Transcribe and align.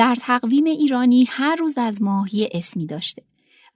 در 0.00 0.14
تقویم 0.14 0.64
ایرانی 0.64 1.24
هر 1.28 1.56
روز 1.56 1.78
از 1.78 2.02
ماه 2.02 2.34
یه 2.34 2.48
اسمی 2.52 2.86
داشته. 2.86 3.22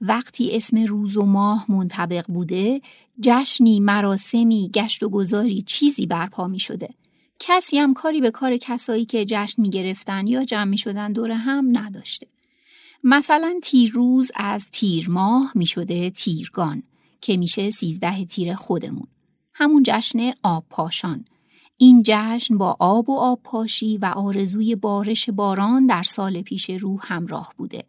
وقتی 0.01 0.57
اسم 0.57 0.85
روز 0.85 1.17
و 1.17 1.23
ماه 1.23 1.67
منطبق 1.69 2.25
بوده، 2.27 2.81
جشنی، 3.21 3.81
مراسمی، 3.81 4.71
گشت 4.75 5.03
و 5.03 5.09
گذاری 5.09 5.63
چیزی 5.63 6.07
برپا 6.07 6.49
می 6.49 6.61
شده. 6.61 6.89
کسی 7.39 7.79
هم 7.79 7.95
کاری 7.95 8.21
به 8.21 8.31
کار 8.31 8.57
کسایی 8.57 9.05
که 9.05 9.25
جشن 9.25 9.63
می 9.63 9.71
گرفتن 9.71 10.27
یا 10.27 10.45
جمع 10.45 10.65
می 10.65 10.79
شدن 10.79 11.13
دور 11.13 11.31
هم 11.31 11.79
نداشته. 11.79 12.27
مثلا 13.03 13.61
تیر 13.63 13.93
روز 13.93 14.31
از 14.35 14.71
تیر 14.71 15.11
ماه 15.11 15.53
می 15.55 15.67
شده 15.67 16.11
تیرگان 16.11 16.83
که 17.21 17.37
میشه 17.37 17.71
سیزده 17.71 18.25
تیر 18.25 18.55
خودمون. 18.55 19.07
همون 19.55 19.83
جشن 19.87 20.33
آب 20.43 20.65
پاشان 20.71 21.25
این 21.77 22.03
جشن 22.07 22.59
با 22.59 22.77
آب 22.79 23.11
و 23.11 23.19
آب 23.19 23.41
پاشی 23.45 23.99
و 23.99 24.05
آرزوی 24.05 24.75
بارش 24.75 25.31
باران 25.31 25.87
در 25.87 26.03
سال 26.03 26.43
پیش 26.43 26.71
رو 26.71 27.01
همراه 27.01 27.55
بوده. 27.57 27.85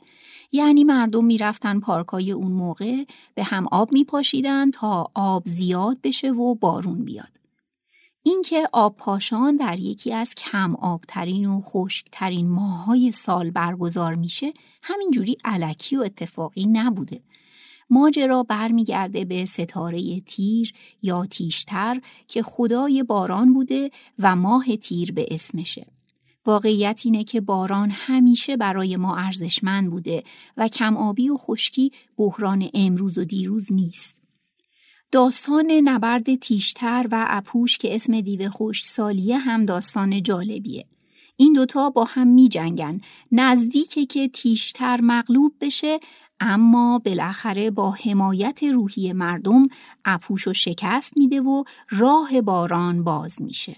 یعنی 0.52 0.83
مردم 0.83 1.25
می‌رفتن 1.25 1.80
پارکای 1.80 2.31
اون 2.31 2.52
موقع 2.52 3.03
به 3.36 3.44
هم 3.44 3.67
آب 3.72 3.92
میپاشیدن 3.92 4.72
تا 4.72 5.11
آب 5.14 5.44
زیاد 5.45 5.97
بشه 6.03 6.31
و 6.31 6.55
بارون 6.55 7.05
بیاد. 7.05 7.39
اینکه 8.23 8.69
آب 8.73 8.97
پاشان 8.97 9.55
در 9.55 9.80
یکی 9.80 10.14
از 10.14 10.36
کم 10.36 10.75
آبترین 10.75 11.45
و 11.45 11.61
خشکترین 11.61 12.49
ماهای 12.49 13.11
سال 13.11 13.49
برگزار 13.49 14.16
میشه 14.16 14.53
همینجوری 14.81 15.38
علکی 15.45 15.95
و 15.95 16.02
اتفاقی 16.02 16.66
نبوده. 16.66 17.22
ماجرا 17.89 18.44
برمیگرده 18.44 19.25
به 19.25 19.45
ستاره 19.45 20.19
تیر 20.19 20.73
یا 21.02 21.25
تیشتر 21.25 22.02
که 22.27 22.44
خدای 22.44 23.03
باران 23.03 23.53
بوده 23.53 23.92
و 24.19 24.36
ماه 24.36 24.75
تیر 24.75 25.11
به 25.11 25.27
اسمشه. 25.31 25.88
واقعیت 26.45 27.02
اینه 27.05 27.23
که 27.23 27.42
باران 27.42 27.89
همیشه 27.92 28.58
برای 28.58 28.97
ما 28.97 29.16
ارزشمند 29.16 29.89
بوده 29.89 30.23
و 30.58 30.67
کم 30.67 30.97
آبی 30.97 31.30
و 31.30 31.38
خشکی 31.38 31.92
بحران 32.17 32.69
امروز 32.73 33.17
و 33.17 33.23
دیروز 33.23 33.73
نیست. 33.73 34.22
داستان 35.11 35.72
نبرد 35.72 36.36
تیشتر 36.36 37.08
و 37.11 37.25
اپوش 37.30 37.77
که 37.77 37.95
اسم 37.95 38.22
دیو 38.22 38.49
خشک 38.49 38.86
سالیه 38.86 39.38
هم 39.38 39.66
داستان 39.66 40.23
جالبیه. 40.23 40.86
این 41.38 41.53
دوتا 41.53 41.89
با 41.89 42.03
هم 42.03 42.27
می 42.27 42.47
جنگن. 42.47 43.02
نزدیکه 43.31 44.05
که 44.05 44.27
تیشتر 44.27 45.02
مغلوب 45.02 45.53
بشه 45.61 45.99
اما 46.39 47.02
بالاخره 47.05 47.72
با 47.72 47.91
حمایت 47.91 48.64
روحی 48.64 49.14
مردم 49.14 49.67
اپوش 50.05 50.47
و 50.47 50.53
شکست 50.53 51.17
میده 51.17 51.42
و 51.42 51.64
راه 51.89 52.42
باران 52.42 53.03
باز 53.03 53.42
میشه. 53.42 53.75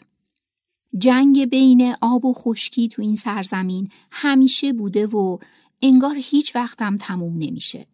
جنگ 0.97 1.49
بین 1.49 1.95
آب 2.01 2.25
و 2.25 2.33
خشکی 2.33 2.87
تو 2.87 3.01
این 3.01 3.15
سرزمین 3.15 3.89
همیشه 4.11 4.73
بوده 4.73 5.07
و 5.07 5.37
انگار 5.81 6.15
هیچ 6.17 6.55
وقتم 6.55 6.97
تموم 6.97 7.33
نمیشه. 7.33 7.87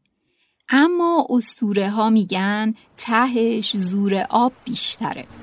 اما 0.70 1.28
استوره 1.30 1.90
ها 1.90 2.10
میگن 2.10 2.74
تهش 2.98 3.78
زور 3.78 4.26
آب 4.30 4.54
بیشتره. 4.66 5.43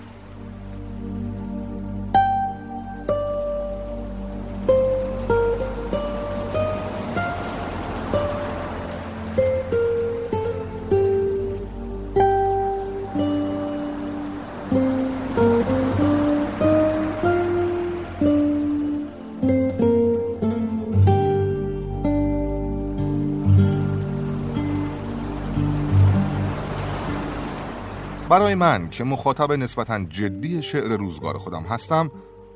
برای 28.30 28.54
من 28.54 28.90
که 28.90 29.04
مخاطب 29.04 29.52
نسبتا 29.52 30.04
جدی 30.04 30.62
شعر 30.62 30.96
روزگار 30.96 31.38
خودم 31.38 31.62
هستم 31.62 32.10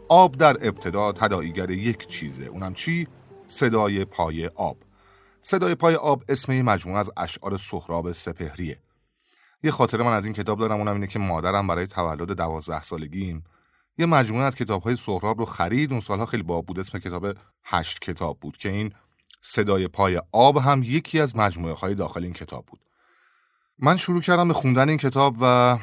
آب 0.09 0.37
در 0.37 0.57
ابتدا 0.69 1.13
تداعیگر 1.13 1.71
یک 1.71 2.07
چیزه. 2.07 2.45
اونم 2.45 2.75
چی؟ 2.75 3.09
صدای 3.49 4.05
پای 4.05 4.47
آب. 4.47 4.77
صدای 5.41 5.75
پای 5.75 5.95
آب 5.95 6.25
اسم 6.29 6.63
مجموعه 6.63 6.99
از 6.99 7.11
اشعار 7.17 7.57
سهراب 7.57 8.13
سپهریه. 8.13 8.79
یه 9.63 9.71
خاطره 9.71 10.05
من 10.05 10.13
از 10.13 10.25
این 10.25 10.35
کتاب 10.35 10.59
دارم 10.59 10.79
اونم 10.79 10.95
اینه 10.95 11.07
که 11.07 11.19
مادرم 11.19 11.67
برای 11.67 11.87
تولد 11.87 12.33
دوازده 12.37 12.83
سالگیم. 12.83 13.45
یه 13.99 14.07
مجموعه 14.07 14.45
از 14.45 14.55
کتاب 14.55 14.83
های 14.83 14.97
سهراب 14.97 15.39
رو 15.39 15.45
خرید. 15.45 15.91
اون 15.91 16.01
سالها 16.01 16.27
خیلی 16.27 16.43
باب 16.43 16.67
بود 16.67 16.79
اسم 16.79 16.99
کتاب 16.99 17.27
هشت 17.65 17.99
کتاب 17.99 18.39
بود 18.41 18.57
که 18.57 18.69
این 18.69 18.93
صدای 19.43 19.89
پای 19.89 20.21
آب 20.33 20.57
هم 20.57 20.83
یکی 20.83 21.21
از 21.21 21.37
مجموعه 21.37 21.75
های 21.75 21.95
داخل 21.95 22.25
این 22.25 22.33
کتاب 22.33 22.67
بود. 22.67 22.81
من 23.79 23.97
شروع 23.97 24.21
کردم 24.21 24.49
به 24.49 24.55
خوندن 24.55 24.89
این 24.89 24.99
کتاب 24.99 25.37
و 25.41 25.79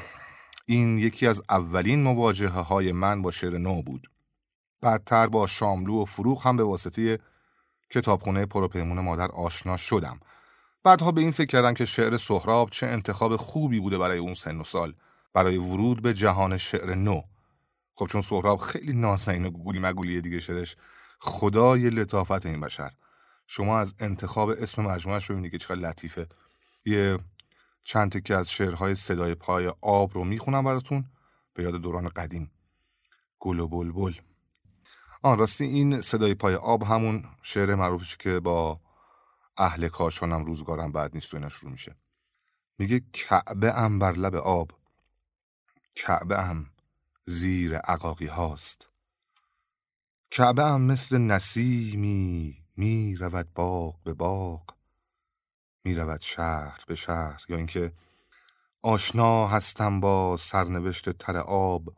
این 0.65 0.97
یکی 0.97 1.27
از 1.27 1.41
اولین 1.49 2.03
مواجهه 2.03 2.59
های 2.59 2.91
من 2.91 3.21
با 3.21 3.31
شعر 3.31 3.57
نو 3.57 3.81
بود. 3.81 4.11
بعدتر 4.81 5.27
با 5.27 5.47
شاملو 5.47 6.01
و 6.01 6.05
فروغ 6.05 6.47
هم 6.47 6.57
به 6.57 6.63
واسطه 6.63 7.19
کتابخونه 7.89 8.45
پروپیمون 8.45 8.99
مادر 8.99 9.31
آشنا 9.31 9.77
شدم. 9.77 10.19
بعدها 10.83 11.11
به 11.11 11.21
این 11.21 11.31
فکر 11.31 11.47
کردم 11.47 11.73
که 11.73 11.85
شعر 11.85 12.17
سهراب 12.17 12.69
چه 12.69 12.87
انتخاب 12.87 13.35
خوبی 13.35 13.79
بوده 13.79 13.97
برای 13.97 14.17
اون 14.17 14.33
سن 14.33 14.57
و 14.57 14.63
سال 14.63 14.93
برای 15.33 15.57
ورود 15.57 16.01
به 16.01 16.13
جهان 16.13 16.57
شعر 16.57 16.95
نو. 16.95 17.21
خب 17.95 18.07
چون 18.07 18.21
سهراب 18.21 18.59
خیلی 18.59 18.93
ناسین 18.93 19.45
و 19.45 19.49
گوگلی 19.49 19.79
مگولیه 19.79 20.21
دیگه 20.21 20.39
شعرش 20.39 20.75
خدای 21.19 21.89
لطافت 21.89 22.45
این 22.45 22.59
بشر. 22.59 22.91
شما 23.47 23.79
از 23.79 23.93
انتخاب 23.99 24.49
اسم 24.49 24.81
مجموعش 24.81 25.31
ببینید 25.31 25.51
که 25.51 25.57
چقدر 25.57 25.79
لطیفه. 25.79 26.27
یه 26.85 27.19
چند 27.83 28.11
تکی 28.11 28.33
از 28.33 28.49
شعرهای 28.49 28.95
صدای 28.95 29.35
پای 29.35 29.73
آب 29.81 30.13
رو 30.13 30.23
می‌خونم 30.23 30.63
براتون 30.63 31.05
به 31.53 31.63
یاد 31.63 31.73
دوران 31.73 32.09
قدیم. 32.09 32.51
گل 33.39 33.59
و 33.59 33.67
بلبل. 33.67 34.13
آن 35.23 35.37
راستی 35.37 35.63
این 35.63 36.01
صدای 36.01 36.33
پای 36.33 36.55
آب 36.55 36.83
همون 36.83 37.25
شعر 37.41 37.75
معروفش 37.75 38.17
که 38.17 38.39
با 38.39 38.79
اهل 39.57 39.87
کاشانم 39.87 40.45
روزگارم 40.45 40.91
بعد 40.91 41.15
نیست 41.15 41.33
و 41.33 41.37
اینا 41.37 41.49
شروع 41.49 41.71
میشه. 41.71 41.95
میگه 42.77 43.01
کعبه 43.13 43.79
ام 43.79 43.99
بر 43.99 44.11
لب 44.11 44.35
آب. 44.35 44.71
کعبه 45.95 46.39
ام 46.39 46.69
زیر 47.25 47.77
عقاقی 47.77 48.27
هاست. 48.27 48.87
کعبه 50.31 50.63
ام 50.63 50.81
مثل 50.81 51.17
نسیمی 51.17 52.57
می 52.77 53.15
رود 53.15 53.53
باغ 53.55 54.03
به 54.03 54.13
باغ. 54.13 54.80
می 55.83 55.95
رود 55.95 56.21
شهر 56.21 56.79
به 56.87 56.95
شهر 56.95 57.45
یا 57.49 57.57
اینکه 57.57 57.93
آشنا 58.81 59.47
هستم 59.47 59.99
با 59.99 60.37
سرنوشت 60.37 61.09
تر 61.09 61.37
آب 61.37 61.95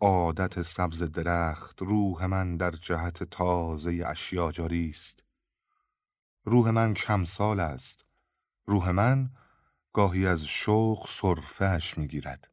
عادت 0.00 0.62
سبز 0.62 1.02
درخت 1.02 1.82
روح 1.82 2.26
من 2.26 2.56
در 2.56 2.70
جهت 2.70 3.22
تازه 3.24 4.02
اشیا 4.06 4.52
جاری 4.52 4.90
است. 4.90 5.22
روح 6.44 6.70
من 6.70 6.94
کم 6.94 7.24
سال 7.24 7.60
است 7.60 8.04
روح 8.66 8.90
من 8.90 9.30
گاهی 9.92 10.26
از 10.26 10.44
شوق 10.44 11.06
صرفهش 11.08 11.98
می‌گیرد. 11.98 12.50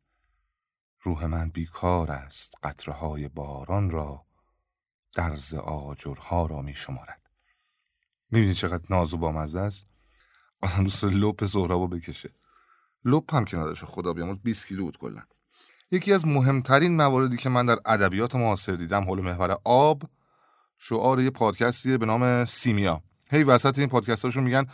روح 1.02 1.26
من 1.26 1.50
بیکار 1.50 2.12
است 2.12 2.54
قطره 2.64 2.94
های 2.94 3.28
باران 3.28 3.90
را 3.92 4.26
درز 5.14 5.54
آجرها 5.54 6.46
را 6.46 6.62
می 6.62 6.76
شمارد 6.76 7.30
می‌بینی 8.32 8.54
چقدر 8.54 8.86
ناز 8.90 9.14
و 9.14 9.18
بامزه 9.18 9.60
است؟ 9.60 9.91
آدم 10.62 10.84
دوست 10.84 11.04
لپ 11.04 11.46
سهرابو 11.46 11.88
بکشه. 11.88 12.30
لپ 13.06 13.36
هم 13.36 13.46
که 13.46 13.58
نداشت 13.58 13.86
خدا 13.86 14.14
بیامرز 14.14 14.38
20 14.44 14.68
کیلو 14.68 14.84
بود 14.84 14.98
کلا. 14.98 15.22
یکی 15.92 16.14
از 16.14 16.28
مهمترین 16.28 16.96
مواردی 16.96 17.38
که 17.38 17.50
من 17.50 17.66
در 17.66 17.78
ادبیات 17.86 18.36
معاصر 18.36 18.76
دیدم 18.76 19.04
حول 19.04 19.22
محور 19.22 19.58
آب 19.64 20.04
شعار 20.78 21.22
یه 21.22 21.30
پادکستیه 21.30 21.98
به 21.98 22.06
نام 22.06 22.46
سیمیا. 22.46 23.02
هی 23.30 23.44
وسط 23.44 23.80
این 23.80 23.90
پادکستاشون 23.90 24.44
میگن 24.44 24.66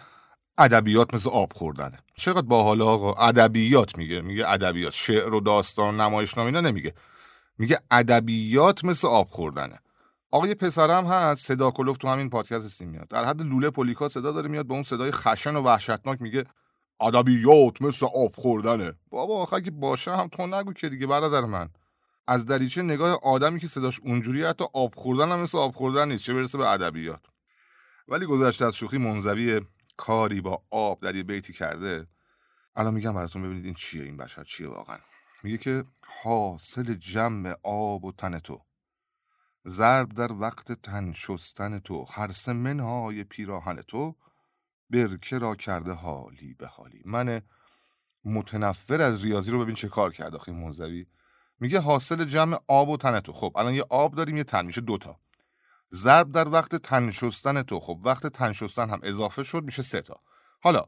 ادبیات 0.57 1.13
مثل 1.13 1.29
آب 1.29 1.53
خوردنه. 1.53 1.99
چقدر 2.15 2.41
باحال 2.41 2.81
آقا؟ 2.81 3.13
ادبیات 3.13 3.97
میگه. 3.97 4.21
میگه 4.21 4.47
ادبیات. 4.47 4.93
شعر 4.93 5.33
و 5.33 5.39
داستان 5.39 6.01
نمایشنامه 6.01 6.47
اینا 6.47 6.61
نمیگه. 6.61 6.93
میگه 7.57 7.79
ادبیات 7.91 8.85
مثل 8.85 9.07
آب 9.07 9.27
خوردنه. 9.27 9.79
آقای 10.31 10.55
پسرم 10.55 11.05
هست 11.05 11.45
صدا 11.45 11.71
کلوف 11.71 11.97
تو 11.97 12.07
همین 12.07 12.29
پادکست 12.29 12.67
سیم 12.67 12.89
میاد. 12.89 13.07
در 13.07 13.23
حد 13.23 13.41
لوله 13.41 13.69
پولیکا 13.69 14.09
صدا 14.09 14.31
داره 14.31 14.49
میاد 14.49 14.67
با 14.67 14.73
اون 14.75 14.83
صدای 14.83 15.11
خشن 15.11 15.55
و 15.55 15.61
وحشتناک 15.61 16.21
میگه 16.21 16.45
ادبیات 16.99 17.81
مثل 17.81 18.05
آب 18.05 18.35
خوردنه. 18.35 18.93
بابا 19.09 19.41
آخه 19.41 19.61
که 19.61 19.71
باشه 19.71 20.15
هم 20.15 20.27
تو 20.27 20.47
نگو 20.47 20.73
که 20.73 20.89
دیگه 20.89 21.07
برادر 21.07 21.41
من. 21.41 21.69
از 22.27 22.45
دریچه 22.45 22.81
نگاه 22.81 23.19
آدمی 23.23 23.59
که 23.59 23.67
صداش 23.67 23.99
اونجوری 23.99 24.43
حتی 24.43 24.65
آب 24.73 24.95
خوردن 24.95 25.31
هم 25.31 25.39
مثل 25.39 25.57
آب 25.57 25.75
خوردن 25.75 26.07
نیست 26.07 26.23
چه 26.23 26.33
برسه 26.33 26.57
به 26.57 26.69
ادبیات. 26.69 27.21
ولی 28.07 28.25
گذشته 28.25 28.65
از 28.65 28.75
شوخی 28.75 28.97
منزوی 28.97 29.61
کاری 29.97 30.41
با 30.41 30.61
آب 30.69 31.01
در 31.01 31.15
یه 31.15 31.23
بیتی 31.23 31.53
کرده. 31.53 32.07
الان 32.75 32.93
میگم 32.93 33.13
براتون 33.13 33.43
ببینید 33.43 33.65
این 33.65 33.73
چیه 33.73 34.03
این 34.03 34.17
بشر 34.17 34.43
چیه 34.43 34.67
واقعا. 34.67 34.97
میگه 35.43 35.57
که 35.57 35.83
حاصل 36.23 36.93
جمع 36.93 37.55
آب 37.63 38.05
و 38.05 38.11
تن 38.11 38.39
تو. 38.39 38.61
ضرب 39.67 40.13
در 40.13 40.33
وقت 40.33 40.71
تن 40.71 41.13
شستن 41.13 41.79
تو 41.79 42.05
هر 42.11 42.53
منهای 42.53 43.23
پیراهن 43.23 43.81
تو 43.81 44.15
برکه 44.89 45.37
را 45.37 45.55
کرده 45.55 45.91
حالی 45.91 46.53
به 46.53 46.67
حالی. 46.67 47.01
من 47.05 47.41
متنفر 48.25 49.01
از 49.01 49.25
ریاضی 49.25 49.51
رو 49.51 49.59
ببین 49.59 49.75
چه 49.75 49.87
کار 49.87 50.13
کرد 50.13 50.35
آخه 50.35 50.51
منزوی 50.51 51.05
میگه 51.59 51.79
حاصل 51.79 52.25
جمع 52.25 52.59
آب 52.67 52.89
و 52.89 52.97
تن 52.97 53.19
تو. 53.19 53.33
خب 53.33 53.53
الان 53.55 53.73
یه 53.73 53.83
آب 53.89 54.15
داریم 54.15 54.37
یه 54.37 54.43
تن 54.43 54.65
میشه 54.65 54.81
دوتا 54.81 55.19
ضرب 55.93 56.31
در 56.31 56.49
وقت 56.49 56.75
تن 56.75 57.11
شستن 57.11 57.61
تو. 57.61 57.79
خب 57.79 57.99
وقت 58.03 58.27
تن 58.27 58.51
شستن 58.53 58.89
هم 58.89 58.99
اضافه 59.03 59.43
شد 59.43 59.63
میشه 59.63 59.81
سه 59.81 60.01
تا. 60.01 60.21
حالا 60.61 60.85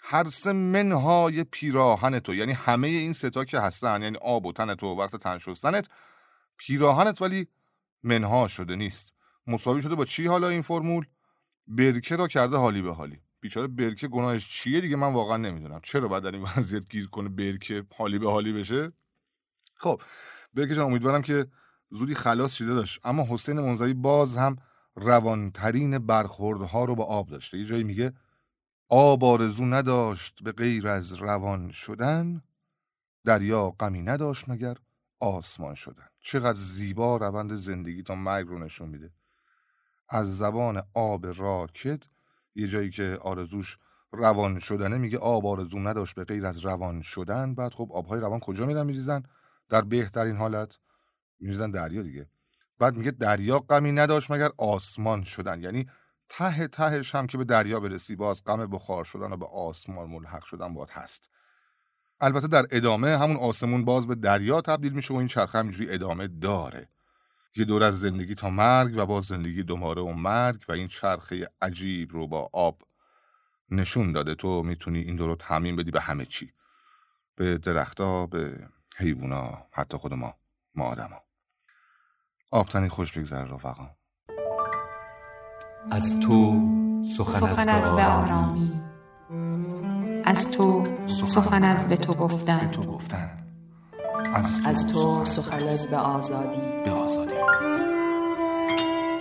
هر 0.00 0.28
سه 0.28 0.52
منهای 0.52 1.44
پیراهن 1.44 2.20
تو 2.20 2.34
یعنی 2.34 2.52
همه 2.52 2.88
این 2.88 3.12
ستا 3.12 3.44
که 3.44 3.60
هستن 3.60 4.02
یعنی 4.02 4.16
آب 4.16 4.46
و 4.46 4.52
تن 4.52 4.74
تو 4.74 4.86
وقت 4.86 5.16
تن 5.16 5.38
شستنت 5.38 5.88
پیراهنت 6.56 7.22
ولی 7.22 7.46
منها 8.02 8.46
شده 8.46 8.76
نیست. 8.76 9.12
مساوی 9.46 9.82
شده 9.82 9.94
با 9.94 10.04
چی 10.04 10.26
حالا 10.26 10.48
این 10.48 10.62
فرمول؟ 10.62 11.06
برکه 11.66 12.16
را 12.16 12.28
کرده 12.28 12.56
حالی 12.56 12.82
به 12.82 12.94
حالی. 12.94 13.20
بیچاره 13.40 13.66
برکه 13.66 14.08
گناهش 14.08 14.48
چیه 14.48 14.80
دیگه 14.80 14.96
من 14.96 15.12
واقعا 15.12 15.36
نمی‌دونم. 15.36 15.80
چرا 15.82 16.08
باید 16.08 16.22
در 16.24 16.32
این 16.32 16.42
وضعیت 16.56 16.88
گیر 16.88 17.08
کنه 17.08 17.28
برکه 17.28 17.86
حالی 17.96 18.18
به 18.18 18.30
حالی 18.30 18.52
بشه؟ 18.52 18.92
خب 19.74 20.02
برکه 20.54 20.74
جان 20.74 20.86
امیدوارم 20.86 21.22
که 21.22 21.46
زودی 21.90 22.14
خلاص 22.14 22.52
شده 22.52 22.74
داشت. 22.74 23.00
اما 23.04 23.26
حسین 23.30 23.60
منزوی 23.60 23.94
باز 23.94 24.36
هم 24.36 24.56
روانترین 24.94 25.98
برخوردها 25.98 26.84
رو 26.84 26.94
با 26.94 27.04
آب 27.04 27.28
داشته. 27.28 27.58
یه 27.58 27.64
جایی 27.64 27.84
میگه 27.84 28.12
آب 28.88 29.24
آرزو 29.24 29.64
نداشت 29.64 30.42
به 30.42 30.52
غیر 30.52 30.88
از 30.88 31.12
روان 31.12 31.70
شدن 31.70 32.42
دریا 33.24 33.70
غمی 33.70 34.02
نداشت 34.02 34.48
مگر 34.48 34.76
آسمان 35.20 35.74
شدن. 35.74 36.11
چقدر 36.22 36.58
زیبا 36.58 37.16
روند 37.16 37.54
زندگی 37.54 38.02
تا 38.02 38.14
مرگ 38.14 38.46
رو 38.46 38.58
نشون 38.58 38.88
میده. 38.88 39.10
از 40.08 40.38
زبان 40.38 40.82
آب 40.94 41.26
راکد 41.26 42.02
یه 42.54 42.68
جایی 42.68 42.90
که 42.90 43.18
آرزوش 43.22 43.78
روان 44.12 44.58
شدنه 44.58 44.98
میگه 44.98 45.18
آب 45.18 45.46
آرزو 45.46 45.78
نداشت 45.78 46.14
به 46.14 46.24
غیر 46.24 46.46
از 46.46 46.58
روان 46.58 47.02
شدن. 47.02 47.54
بعد 47.54 47.74
خب 47.74 47.88
آبهای 47.92 48.20
روان 48.20 48.40
کجا 48.40 48.66
میرن؟ 48.66 48.86
میریزن 48.86 49.22
در 49.68 49.82
بهترین 49.82 50.36
حالت. 50.36 50.78
میریزن 51.40 51.70
دریا 51.70 52.02
دیگه. 52.02 52.28
بعد 52.78 52.96
میگه 52.96 53.10
دریا 53.10 53.58
غمی 53.58 53.92
نداشت 53.92 54.30
مگر 54.30 54.50
آسمان 54.58 55.24
شدن. 55.24 55.60
یعنی 55.60 55.88
ته 56.28 56.68
تهش 56.68 57.14
هم 57.14 57.26
که 57.26 57.38
به 57.38 57.44
دریا 57.44 57.80
برسی 57.80 58.16
باز 58.16 58.44
غم 58.44 58.66
بخار 58.66 59.04
شدن 59.04 59.32
و 59.32 59.36
به 59.36 59.46
آسمان 59.46 60.10
ملحق 60.10 60.44
شدن 60.44 60.74
باید 60.74 60.90
هست. 60.90 61.30
البته 62.22 62.46
در 62.46 62.66
ادامه 62.70 63.18
همون 63.18 63.36
آسمون 63.36 63.84
باز 63.84 64.06
به 64.06 64.14
دریا 64.14 64.60
تبدیل 64.60 64.92
میشه 64.92 65.14
و 65.14 65.16
این 65.16 65.28
چرخه 65.28 65.58
همینجوری 65.58 65.90
ادامه 65.90 66.28
داره. 66.28 66.88
یه 67.56 67.64
دور 67.64 67.82
از 67.82 68.00
زندگی 68.00 68.34
تا 68.34 68.50
مرگ 68.50 68.94
و 68.96 69.06
باز 69.06 69.24
زندگی 69.24 69.62
دوباره 69.62 70.02
و 70.02 70.12
مرگ 70.12 70.64
و 70.68 70.72
این 70.72 70.88
چرخه 70.88 71.48
عجیب 71.62 72.12
رو 72.12 72.26
با 72.26 72.50
آب 72.52 72.82
نشون 73.70 74.12
داده. 74.12 74.34
تو 74.34 74.62
می‌تونی 74.62 74.98
این 74.98 75.16
دور 75.16 75.28
رو 75.28 75.36
تعمین 75.36 75.76
بدی 75.76 75.90
به 75.90 76.00
همه 76.00 76.26
چی. 76.26 76.52
به 77.36 77.58
درختها 77.58 78.26
به 78.26 78.68
حیوونا 78.96 79.66
حتی 79.72 79.96
خود 79.96 80.14
ما 80.14 80.34
ما 80.74 80.84
آدما. 80.84 81.22
آبتنی 82.50 82.88
خوش 82.88 83.12
بگذره 83.12 83.54
رفقا. 83.54 83.90
از 85.90 86.20
تو 86.20 86.60
سخن, 87.16 87.68
از 87.68 87.96
به 87.96 88.04
آرامی 88.04 88.81
از 90.32 90.50
تو 90.50 90.86
سخن 91.06 91.64
از 91.64 91.88
به 91.88 91.96
تو 91.96 92.14
گفتن. 92.14 92.70
تو 92.70 92.82
گفتن. 92.82 93.30
از 94.64 94.86
تو 94.86 95.24
سخن. 95.24 95.62
از 95.62 95.86
به 95.86 95.96
آزادی. 95.96 96.58
به 96.84 96.90
آزادی. 96.90 97.34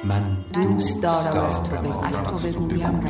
من 0.04 0.38
دوست 0.54 1.04
دارم 1.04 1.46
از 1.46 1.64
تو 1.64 1.76
بگویم. 1.76 1.94
از 2.04 2.24
تو 2.24 2.36
بگویم. 2.36 3.02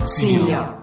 را 0.00 0.06
سیلیا. 0.06 0.79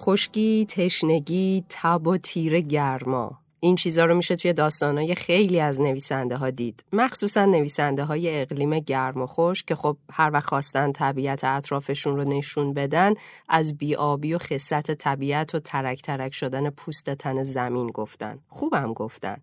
خشکی، 0.00 0.66
تشنگی، 0.68 1.64
تب 1.68 2.06
و 2.06 2.16
تیر 2.16 2.60
گرما. 2.60 3.38
این 3.60 3.76
چیزا 3.76 4.04
رو 4.04 4.14
میشه 4.14 4.36
توی 4.36 4.52
داستانهای 4.52 5.14
خیلی 5.14 5.60
از 5.60 5.80
نویسنده 5.80 6.36
ها 6.36 6.50
دید. 6.50 6.84
مخصوصا 6.92 7.44
نویسنده 7.44 8.04
های 8.04 8.40
اقلیم 8.40 8.78
گرم 8.78 9.22
و 9.22 9.26
خوش 9.26 9.64
که 9.64 9.74
خب 9.74 9.96
هر 10.12 10.30
وقت 10.32 10.48
خواستن 10.48 10.92
طبیعت 10.92 11.44
اطرافشون 11.44 12.16
رو 12.16 12.24
نشون 12.24 12.74
بدن 12.74 13.14
از 13.48 13.78
بیابی 13.78 14.34
و 14.34 14.38
خصت 14.38 14.90
طبیعت 14.90 15.54
و 15.54 15.58
ترک 15.58 16.02
ترک 16.02 16.34
شدن 16.34 16.70
پوست 16.70 17.10
تن 17.10 17.42
زمین 17.42 17.86
گفتن. 17.86 18.38
خوبم 18.48 18.92
گفتن. 18.92 19.36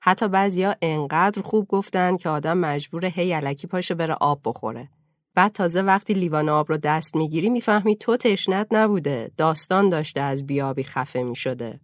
حتی 0.00 0.28
بعضیا 0.28 0.74
انقدر 0.82 1.42
خوب 1.42 1.68
گفتن 1.68 2.16
که 2.16 2.28
آدم 2.28 2.58
مجبور 2.58 3.04
هی 3.04 3.32
علکی 3.32 3.66
پاشه 3.66 3.94
بره 3.94 4.14
آب 4.14 4.40
بخوره. 4.44 4.88
بعد 5.38 5.52
تازه 5.52 5.82
وقتی 5.82 6.14
لیوان 6.14 6.48
آب 6.48 6.68
رو 6.68 6.76
دست 6.76 7.16
می‌گیری 7.16 7.50
می‌فهمی 7.50 7.96
تو 7.96 8.16
تشنت 8.16 8.66
نبوده. 8.70 9.30
داستان 9.36 9.88
داشته 9.88 10.20
از 10.20 10.46
بیابی 10.46 10.82
خفه 10.82 11.22
می‌شده. 11.22 11.80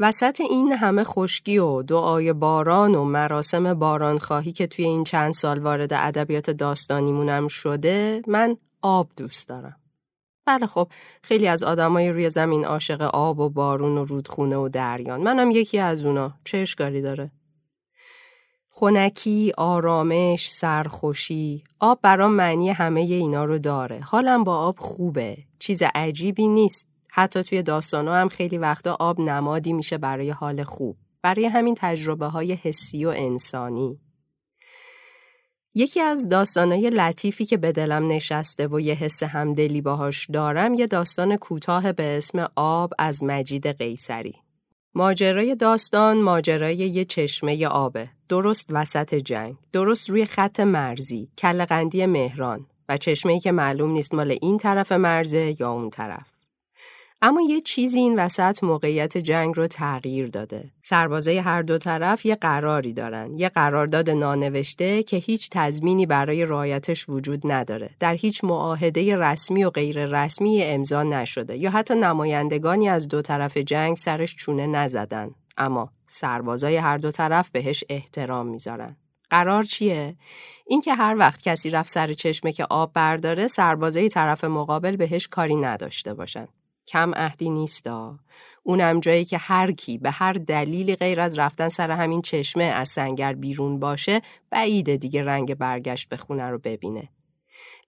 وسط 0.00 0.40
این 0.40 0.72
همه 0.72 1.04
خشکی 1.04 1.58
و 1.58 1.82
دعای 1.82 2.32
باران 2.32 2.94
و 2.94 3.04
مراسم 3.04 3.74
باران 3.74 4.18
خواهی 4.18 4.52
که 4.52 4.66
توی 4.66 4.84
این 4.84 5.04
چند 5.04 5.32
سال 5.32 5.58
وارد 5.58 5.92
ادبیات 5.92 6.50
داستانیمونم 6.50 7.48
شده 7.48 8.22
من 8.26 8.56
آب 8.82 9.08
دوست 9.16 9.48
دارم. 9.48 9.76
بله 10.46 10.66
خب 10.66 10.88
خیلی 11.22 11.48
از 11.48 11.62
آدمای 11.62 12.08
روی 12.08 12.30
زمین 12.30 12.64
عاشق 12.64 13.02
آب 13.02 13.38
و 13.38 13.48
بارون 13.48 13.98
و 13.98 14.04
رودخونه 14.04 14.56
و 14.56 14.68
دریان 14.68 15.20
منم 15.20 15.50
یکی 15.50 15.78
از 15.78 16.04
اونا. 16.04 16.32
چه 16.44 16.58
اشکالی 16.58 17.02
داره؟ 17.02 17.30
خونکی، 18.80 19.52
آرامش، 19.58 20.50
سرخوشی 20.50 21.64
آب 21.80 21.98
برام 22.02 22.32
معنی 22.32 22.70
همه 22.70 23.00
اینا 23.00 23.44
رو 23.44 23.58
داره. 23.58 24.00
حالم 24.00 24.44
با 24.44 24.56
آب 24.56 24.78
خوبه. 24.78 25.36
چیز 25.58 25.82
عجیبی 25.94 26.46
نیست. 26.46 26.88
حتی 27.10 27.42
توی 27.42 27.62
داستانا 27.62 28.14
هم 28.14 28.28
خیلی 28.28 28.58
وقتا 28.58 28.96
آب 29.00 29.20
نمادی 29.20 29.72
میشه 29.72 29.98
برای 29.98 30.30
حال 30.30 30.62
خوب. 30.62 30.96
برای 31.22 31.46
همین 31.46 31.74
تجربه 31.78 32.26
های 32.26 32.52
حسی 32.52 33.04
و 33.04 33.08
انسانی. 33.08 34.00
یکی 35.74 36.00
از 36.00 36.28
داستانای 36.28 36.90
لطیفی 36.90 37.44
که 37.44 37.56
به 37.56 37.72
دلم 37.72 38.06
نشسته 38.06 38.68
و 38.68 38.80
یه 38.80 38.94
حس 38.94 39.22
همدلی 39.22 39.80
باهاش 39.80 40.26
دارم 40.30 40.74
یه 40.74 40.86
داستان 40.86 41.36
کوتاه 41.36 41.92
به 41.92 42.16
اسم 42.16 42.48
آب 42.56 42.92
از 42.98 43.22
مجید 43.22 43.66
قیصری. 43.66 44.34
ماجرای 44.94 45.54
داستان 45.54 46.22
ماجرای 46.22 46.76
یه 46.76 47.04
چشمه 47.04 47.66
آبه. 47.66 48.08
درست 48.28 48.66
وسط 48.70 49.14
جنگ 49.14 49.56
درست 49.72 50.10
روی 50.10 50.26
خط 50.26 50.60
مرزی 50.60 51.28
کلقندی 51.38 52.06
مهران. 52.06 52.66
و 52.88 52.96
چشمه‌ای 52.96 53.40
که 53.40 53.52
معلوم 53.52 53.90
نیست 53.90 54.14
مال 54.14 54.38
این 54.42 54.58
طرف 54.58 54.92
مرزه 54.92 55.54
یا 55.60 55.72
اون 55.72 55.90
طرف. 55.90 56.39
اما 57.22 57.40
یه 57.40 57.60
چیزی 57.60 57.98
این 57.98 58.18
وسط 58.18 58.64
موقعیت 58.64 59.18
جنگ 59.18 59.56
رو 59.56 59.66
تغییر 59.66 60.28
داده. 60.28 60.70
سربازای 60.82 61.38
هر 61.38 61.62
دو 61.62 61.78
طرف 61.78 62.26
یه 62.26 62.34
قراری 62.34 62.92
دارن. 62.92 63.38
یه 63.38 63.48
قرارداد 63.48 64.10
نانوشته 64.10 65.02
که 65.02 65.16
هیچ 65.16 65.48
تضمینی 65.52 66.06
برای 66.06 66.44
رعایتش 66.44 67.08
وجود 67.08 67.40
نداره. 67.44 67.90
در 68.00 68.14
هیچ 68.14 68.44
معاهده 68.44 69.16
رسمی 69.16 69.64
و 69.64 69.70
غیر 69.70 70.06
رسمی 70.06 70.62
امضا 70.62 71.02
نشده 71.02 71.56
یا 71.56 71.70
حتی 71.70 71.94
نمایندگانی 71.94 72.88
از 72.88 73.08
دو 73.08 73.22
طرف 73.22 73.56
جنگ 73.56 73.96
سرش 73.96 74.36
چونه 74.36 74.66
نزدن. 74.66 75.30
اما 75.58 75.90
سربازای 76.06 76.76
هر 76.76 76.98
دو 76.98 77.10
طرف 77.10 77.50
بهش 77.50 77.84
احترام 77.88 78.46
می‌ذارن. 78.46 78.96
قرار 79.30 79.62
چیه؟ 79.62 80.16
اینکه 80.66 80.94
هر 80.94 81.16
وقت 81.18 81.42
کسی 81.42 81.70
رفت 81.70 81.90
سر 81.90 82.12
چشمه 82.12 82.52
که 82.52 82.66
آب 82.70 82.92
برداره 82.94 83.46
سربازای 83.46 84.08
طرف 84.08 84.44
مقابل 84.44 84.96
بهش 84.96 85.28
کاری 85.28 85.56
نداشته 85.56 86.14
باشن. 86.14 86.48
کم 86.90 87.14
عهدی 87.14 87.50
نیستا 87.50 88.18
اونم 88.62 89.00
جایی 89.00 89.24
که 89.24 89.38
هر 89.38 89.72
کی 89.72 89.98
به 89.98 90.10
هر 90.10 90.32
دلیلی 90.32 90.96
غیر 90.96 91.20
از 91.20 91.38
رفتن 91.38 91.68
سر 91.68 91.90
همین 91.90 92.22
چشمه 92.22 92.64
از 92.64 92.88
سنگر 92.88 93.32
بیرون 93.32 93.78
باشه 93.78 94.20
بعیده 94.50 94.96
دیگه 94.96 95.22
رنگ 95.24 95.54
برگشت 95.54 96.08
به 96.08 96.16
خونه 96.16 96.50
رو 96.50 96.58
ببینه 96.58 97.08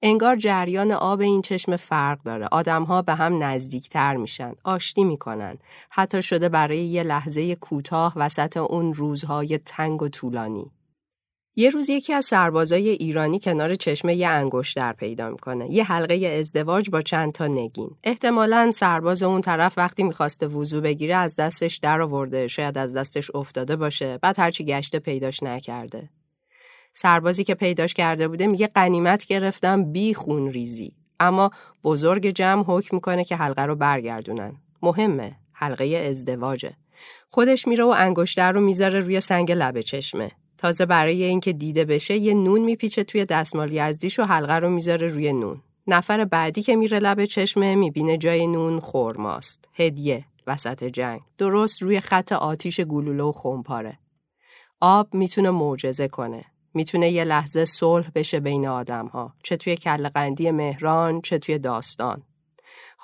انگار 0.02 0.37
جریان 0.37 0.92
آب 0.92 1.21
این 1.21 1.42
چشم 1.42 1.76
فرق 1.76 2.23
داره. 2.23 2.49
آدمها 2.52 3.02
به 3.02 3.14
هم 3.14 3.42
نزدیکتر 3.42 4.16
میشن. 4.16 4.54
آشتی 4.64 5.04
می‌کنن. 5.04 5.59
حتی 5.90 6.23
شده 6.23 6.49
برای 6.49 6.78
یه 6.78 7.02
لحظه 7.02 7.54
کوتاه 7.54 8.12
وسط 8.16 8.56
اون 8.56 8.94
روزهای 8.94 9.59
تنگ 9.59 10.02
و 10.02 10.09
طولانی. 10.09 10.71
یه 11.56 11.71
روز 11.71 11.90
یکی 11.90 12.12
از 12.12 12.25
سربازای 12.25 12.88
ایرانی 12.88 13.40
کنار 13.40 13.75
چشمه 13.75 14.14
یه 14.14 14.28
انگشتر 14.28 14.92
پیدا 14.92 15.30
می‌کنه. 15.30 15.71
یه 15.71 15.85
حلقه 15.85 16.26
ازدواج 16.26 16.90
با 16.90 17.00
چند 17.00 17.32
تا 17.32 17.47
نگین. 17.47 17.90
احتمالا 18.04 18.71
سرباز 18.71 19.23
اون 19.23 19.40
طرف 19.40 19.78
وقتی 19.78 20.02
می‌خواسته 20.02 20.47
وضو 20.47 20.80
بگیره 20.80 21.14
از 21.14 21.37
دستش 21.37 21.76
در 21.76 22.00
آورده. 22.00 22.49
شاید 22.49 22.78
از 22.78 22.97
دستش 22.97 23.30
افتاده 23.35 23.76
باشه. 23.76 24.18
بعد 24.23 24.38
هرچی 24.38 24.64
گشته 24.64 24.99
پیداش 24.99 25.42
نکرده. 25.42 26.09
سربازی 26.92 27.44
که 27.44 27.54
پیداش 27.54 27.94
کرده 27.94 28.28
بوده 28.28 28.47
میگه 28.47 28.66
قنیمت 28.66 29.26
گرفتم 29.26 29.92
بی 29.92 30.14
خون 30.14 30.50
ریزی 30.50 30.92
اما 31.21 31.50
بزرگ 31.85 32.26
جمع 32.26 32.64
حکم 32.66 32.97
می‌کنه 32.97 33.25
که 33.25 33.37
حلقه 33.37 33.62
رو 33.62 33.76
برگردونن 33.76 34.52
مهمه 34.82 35.37
حلقه 35.52 35.85
ازدواجه 36.09 36.76
خودش 37.28 37.68
میره 37.68 37.85
و 37.85 37.94
انگشتر 37.97 38.52
رو 38.52 38.61
می‌ذاره 38.61 39.00
روی 39.00 39.21
سنگ 39.21 39.52
لب 39.52 39.80
چشمه 39.80 40.30
تازه 40.59 40.87
برای 40.87 41.25
اینکه 41.25 41.52
دیده 41.52 41.85
بشه 41.85 42.16
یه 42.16 42.35
نون 42.35 42.61
میپیچه 42.61 43.04
توی 43.04 43.25
دستمال 43.25 43.73
یزدیش 43.73 44.18
و 44.18 44.23
حلقه 44.23 44.54
رو 44.54 44.71
می‌ذاره 44.71 45.06
روی 45.06 45.32
نون. 45.32 45.61
نفر 45.87 46.25
بعدی 46.25 46.62
که 46.62 46.76
میره 46.76 46.99
لب 46.99 47.25
چشمه 47.25 47.75
می‌بینه 47.75 48.18
جای 48.18 48.47
نون 48.47 48.80
خورماست 48.80 49.68
هدیه 49.75 50.25
وسط 50.47 50.85
جنگ. 50.85 51.21
درست 51.38 51.82
روی 51.82 52.00
خط 52.00 52.32
آتیش 52.32 52.80
گلوله 52.80 53.23
و 53.23 53.32
خمپاره. 53.32 53.99
آب 54.80 55.14
می‌تونه 55.14 55.50
معجزه 55.50 56.09
کنه. 56.09 56.44
می‌تونه 56.75 57.11
یه 57.11 57.25
لحظه 57.25 57.64
صلح 57.64 58.11
بشه 58.14 58.40
بین 58.40 58.66
آدم 58.66 59.06
ها 59.06 59.35
چه 59.42 59.56
توی 59.56 59.76
کلقندی 59.76 60.50
مهران 60.50 61.21
چه 61.21 61.38
توی 61.38 61.59
داستان. 61.59 62.23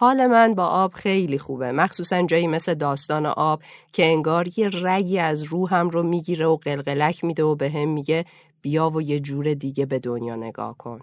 حال 0.00 0.26
من 0.26 0.55
با 0.55 0.67
آب 0.67 0.93
خیلی 0.93 1.38
خوبه. 1.38 1.73
مخصوصا 1.73 2.23
جایی 2.23 2.47
مثل 2.47 2.75
داستان 2.75 3.26
آب 3.26 3.62
که 3.93 4.05
انگار 4.05 4.59
یه 4.59 4.71
رگی 4.73 5.19
از 5.19 5.43
روحم 5.43 5.90
رو 5.90 6.02
می‌گیره 6.02 6.47
و 6.47 6.57
قلقلک 6.57 7.25
میده 7.25 7.45
و 7.45 7.55
به 7.55 7.71
هم 7.71 7.88
میگه 7.88 8.25
بیا 8.62 8.90
و 8.90 9.02
یه 9.02 9.19
جور 9.19 9.55
دیگه 9.55 9.87
به 9.87 9.99
دنیا 9.99 10.37
نگاه 10.37 10.76
کن. 10.76 11.00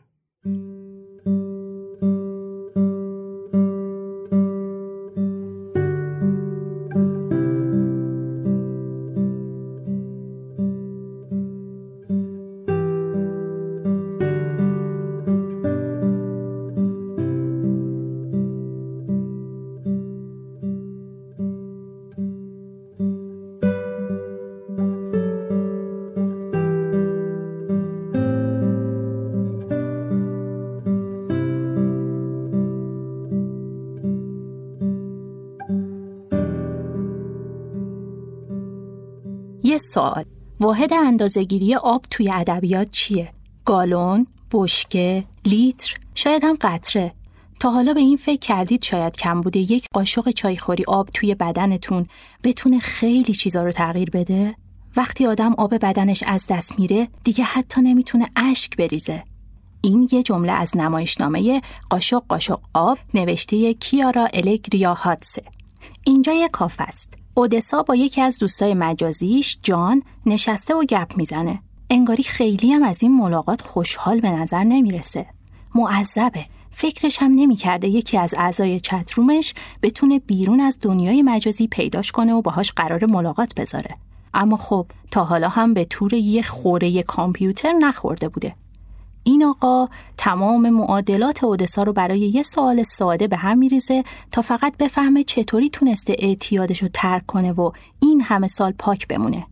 سوال 39.95 40.25
واحد 40.59 40.93
اندازهگیری 40.93 41.75
آب 41.75 42.05
توی 42.09 42.31
ادبیات 42.33 42.91
چیه؟ 42.91 43.31
گالون، 43.65 44.27
بشکه، 44.51 45.23
لیتر، 45.45 45.95
شاید 46.15 46.43
هم 46.43 46.57
قطره. 46.61 47.13
تا 47.59 47.71
حالا 47.71 47.93
به 47.93 47.99
این 47.99 48.17
فکر 48.17 48.39
کردید 48.39 48.83
شاید 48.83 49.17
کم 49.17 49.41
بوده 49.41 49.59
یک 49.59 49.85
قاشق 49.93 50.31
چایخوری 50.31 50.83
آب 50.87 51.09
توی 51.13 51.35
بدنتون 51.35 52.05
بتونه 52.43 52.79
خیلی 52.79 53.33
چیزا 53.33 53.63
رو 53.63 53.71
تغییر 53.71 54.09
بده؟ 54.09 54.55
وقتی 54.97 55.25
آدم 55.27 55.53
آب 55.53 55.75
بدنش 55.77 56.23
از 56.27 56.45
دست 56.49 56.79
میره 56.79 57.07
دیگه 57.23 57.43
حتی 57.43 57.81
نمی‌تونه 57.81 58.29
اشک 58.35 58.77
بریزه. 58.77 59.23
این 59.81 60.09
یه 60.11 60.23
جمله 60.23 60.51
از 60.51 60.77
نمایشنامه 60.77 61.61
قاشق 61.89 62.23
قاشق 62.29 62.59
آب 62.73 62.97
نوشته 63.13 63.73
کیارا 63.73 64.27
الگریا 64.33 64.93
هاتسه. 64.93 65.41
اینجا 66.07 66.33
یه 66.33 66.49
کاف 66.49 66.75
است. 66.79 67.13
اودسا 67.33 67.83
با 67.83 67.95
یکی 67.95 68.21
از 68.21 68.39
دوستای 68.39 68.73
مجازیش 68.73 69.57
جان 69.63 70.01
نشسته 70.25 70.75
و 70.75 70.83
گپ 70.83 71.17
می‌زنه. 71.17 71.59
انگاری 71.89 72.23
خیلی 72.23 72.71
هم 72.71 72.83
از 72.83 73.03
این 73.03 73.17
ملاقات 73.17 73.61
خوشحال 73.61 74.19
به 74.19 74.29
نظر 74.29 74.63
نمی‌رسه. 74.63 75.25
معذبه. 75.75 76.45
فکرش 76.71 77.17
هم 77.21 77.31
نمی‌کرده 77.35 77.87
یکی 77.87 78.17
از 78.17 78.33
اعضای 78.37 78.79
چترومش 78.79 79.53
بتونه 79.81 80.19
بیرون 80.19 80.59
از 80.59 80.77
دنیای 80.81 81.21
مجازی 81.21 81.67
پیداش 81.67 82.11
کنه 82.11 82.33
و 82.33 82.41
باهاش 82.41 82.71
قرار 82.71 83.05
ملاقات 83.05 83.55
بذاره. 83.55 83.95
اما 84.33 84.57
خب 84.57 84.85
تا 85.11 85.23
حالا 85.23 85.49
هم 85.49 85.73
به 85.73 85.85
طور 85.85 86.13
یه 86.13 86.41
خوره 86.41 87.03
کامپیوتر 87.03 87.73
نخورده 87.73 88.29
بوده. 88.29 88.55
این 89.27 89.43
آقا 89.43 89.87
تمام 90.17 90.69
معادلات 90.69 91.43
اودسا 91.43 91.83
رو 91.83 91.93
برای 91.93 92.19
یه 92.19 92.43
سوال 92.43 92.83
ساده 92.83 93.27
به 93.27 93.37
هم 93.37 93.57
میریزه 93.57 94.03
تا 94.31 94.41
فقط 94.41 94.77
بفهمه 94.77 95.23
چطوری 95.23 95.69
تونسته 95.69 96.15
اعتیادش 96.19 96.83
رو 96.83 96.89
ترک 96.93 97.25
کنه 97.25 97.51
و 97.51 97.71
این 97.99 98.21
همه 98.21 98.47
سال 98.47 98.71
پاک 98.71 99.07
بمونه. 99.07 99.47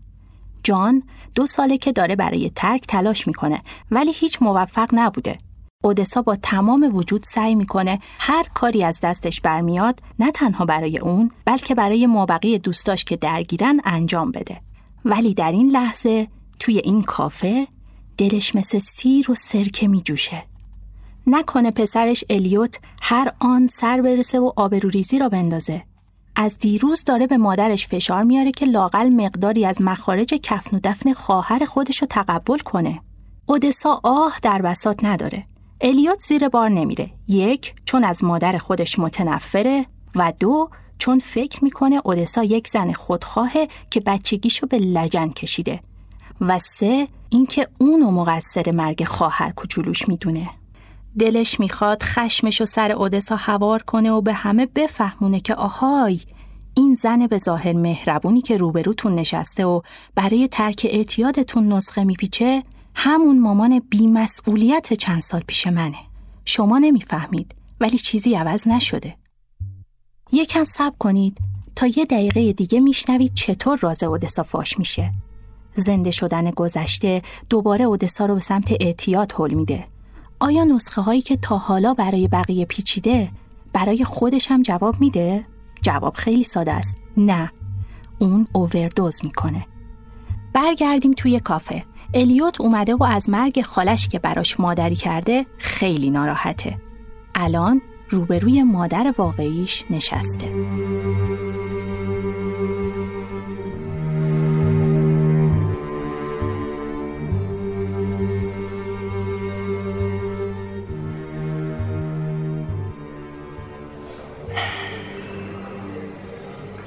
جان 0.64 1.04
دو 1.36 1.46
ساله 1.46 1.78
که 1.78 1.92
داره 1.92 2.16
برای 2.16 2.52
ترک 2.56 2.88
تلاش 2.88 3.28
می‌کنه 3.28 3.62
ولی 3.92 4.12
هیچ 4.14 4.42
موفق 4.42 4.90
نبوده. 4.94 5.38
اودسا 5.84 6.22
با 6.22 6.36
تمام 6.36 6.96
وجود 6.96 7.24
سعی 7.24 7.56
می‌کنه 7.56 8.00
هر 8.20 8.46
کاری 8.54 8.84
از 8.84 9.00
دستش 9.04 9.42
برمیاد 9.42 10.00
نه 10.20 10.32
تنها 10.32 10.66
برای 10.66 11.00
اون 11.00 11.32
بلکه 11.46 11.76
برای 11.76 12.08
مابقی 12.08 12.58
دوستاش 12.58 13.04
که 13.04 13.16
درگیرن 13.16 13.82
انجام 13.84 14.32
بده. 14.32 14.62
ولی 15.06 15.34
در 15.34 15.52
این 15.52 15.70
لحظه 15.70 16.28
توی 16.60 16.78
این 16.78 17.02
کافه 17.02 17.68
دلش 18.18 18.56
مثل 18.56 18.80
سیر 18.80 19.32
و 19.32 19.36
سرکه 19.36 19.88
می 19.88 20.02
جوشه. 20.02 20.44
نکنه 21.28 21.72
پسرش 21.72 22.24
الیوت 22.30 22.80
هر 23.02 23.34
آن 23.40 23.68
سر 23.68 24.02
برسه 24.02 24.40
و 24.40 24.52
آبروریزی 24.56 25.20
را 25.20 25.30
بندازه. 25.30 25.84
از 26.36 26.58
دیروز 26.58 27.04
داره 27.04 27.28
به 27.28 27.38
مادرش 27.38 27.88
فشار 27.88 28.24
میاره 28.24 28.52
که 28.52 28.66
لاقل 28.66 29.10
مقداری 29.10 29.66
از 29.66 29.82
مخارج 29.82 30.28
کفن 30.28 30.78
و 30.78 30.80
دفن 30.84 31.14
خواهر 31.14 31.66
خودش 31.66 31.98
رو 32.02 32.08
تقبل 32.08 32.58
کنه. 32.58 33.02
اودسا 33.46 34.00
آه 34.04 34.40
در 34.42 34.62
بسات 34.62 35.04
نداره. 35.04 35.46
الیوت 35.82 36.20
زیر 36.20 36.50
بار 36.50 36.70
نمیره. 36.70 37.10
یک 37.28 37.74
چون 37.86 38.04
از 38.04 38.24
مادر 38.24 38.58
خودش 38.58 39.00
متنفره 39.00 39.86
و 40.16 40.34
دو 40.40 40.70
چون 40.98 41.20
فکر 41.20 41.64
می‌کنه 41.64 42.02
اودسا 42.06 42.44
یک 42.44 42.68
زن 42.68 42.92
خودخواهه 42.92 43.68
که 43.90 44.00
بچگیشو 44.00 44.68
به 44.68 44.80
لجن 44.80 45.30
کشیده 45.30 45.80
و 46.42 46.60
سه 46.60 47.08
اینکه 47.30 47.68
اونو 47.80 48.12
مقصر 48.12 48.72
مرگ 48.72 49.04
خواهر 49.04 49.52
کوچولوش 49.52 50.08
می‌دونه. 50.08 50.50
دلش 51.20 51.60
می‌خواد 51.60 52.04
خشمش 52.04 52.62
و 52.62 52.66
سر 52.66 52.92
اودسا 52.92 53.36
هوار 53.36 53.84
کنه 53.84 54.12
و 54.12 54.22
به 54.22 54.34
همه 54.34 54.66
بفهمونه 54.66 55.40
که 55.40 55.56
آهای 55.56 56.20
این 56.76 56.94
زن 56.94 57.28
به 57.28 57.38
ظاهر 57.38 57.74
مهربونی 57.74 58.42
که 58.42 58.58
روبروتون 58.58 59.16
نشسته 59.16 59.66
و 59.66 59.82
برای 60.16 60.48
ترک 60.48 60.88
اعتیادتون 60.90 61.74
نسخه 61.74 62.04
میپیچه 62.04 62.64
همون 62.96 63.40
مامان 63.40 63.82
بیمسئولیت 63.90 64.94
چند 64.94 65.22
سال 65.22 65.44
پیش 65.48 65.68
منه. 65.68 65.98
شما 66.46 66.80
نمی‌فهمید 66.80 67.56
ولی 67.80 67.98
چیزی 67.98 68.36
عوض 68.36 68.68
نشده. 68.68 69.16
یکم 70.32 70.66
صبر 70.66 70.96
کنید 71.00 71.38
تا 71.76 71.88
یه 71.88 72.06
دقیقه 72.06 72.54
دیگه 72.54 72.80
میشنوید 72.80 73.34
چطور 73.34 73.80
راز 73.82 74.04
اودسا 74.04 74.44
فاش 74.44 74.80
میشه. 74.80 75.14
زنده 75.74 76.12
شدن 76.12 76.52
گذشته 76.52 77.22
دوباره 77.50 77.86
اودسا 77.86 78.26
رو 78.26 78.34
به 78.34 78.42
سمت 78.42 78.74
اعتیاد 78.80 79.32
حل 79.32 79.54
میده. 79.54 79.88
آیا 80.40 80.64
نسخه 80.64 81.02
هایی 81.02 81.22
که 81.22 81.38
تا 81.38 81.58
حالا 81.58 81.94
برای 81.94 82.28
بقیه 82.28 82.66
پیچیده 82.66 83.30
برای 83.74 84.04
خودش 84.04 84.52
هم 84.52 84.62
جواب 84.62 84.96
میده؟ 85.00 85.46
جواب 85.82 86.14
خیلی 86.14 86.44
ساده 86.44 86.72
است. 86.72 86.98
نه. 87.18 87.52
اون 88.20 88.46
اووردوز 88.54 89.20
می‌کنه. 89.24 89.66
برگردیم 90.54 91.14
توی 91.14 91.40
کافه. 91.40 91.84
الیوت 92.14 92.62
اومده 92.62 92.96
و 92.96 93.04
از 93.04 93.30
مرگ 93.30 93.62
خالش 93.62 94.08
که 94.08 94.20
براش 94.20 94.60
مادری 94.60 94.96
کرده 94.96 95.46
خیلی 95.58 96.10
ناراحته. 96.10 96.78
الان 97.36 97.82
روبروی 98.10 98.64
مادر 98.64 99.14
واقعیش 99.18 99.86
نشسته. 99.90 100.52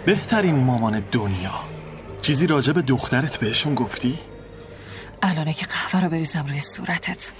بهترین 0.06 0.56
مامان 0.56 1.00
دنیا. 1.00 1.60
چیزی 2.22 2.46
راجع 2.46 2.72
به 2.72 2.82
دخترت 2.82 3.36
بهشون 3.36 3.74
گفتی؟ 3.74 4.18
الانه 5.22 5.52
که 5.52 5.66
قهوه 5.66 6.00
رو 6.00 6.08
بریزم 6.08 6.46
روی 6.46 6.60
صورتت. 6.60 7.32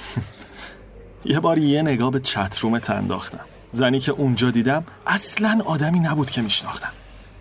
یه 1.25 1.41
بار 1.41 1.59
یه 1.59 1.83
نگاه 1.83 2.11
به 2.11 2.21
چترومت 2.21 2.91
انداختم. 2.91 3.45
زنی 3.73 4.01
که 4.01 4.13
اونجا 4.13 4.51
دیدم 4.51 4.87
اصلا 5.07 5.61
آدمی 5.67 6.01
نبود 6.01 6.31
که 6.31 6.43
میشناختم. 6.43 6.93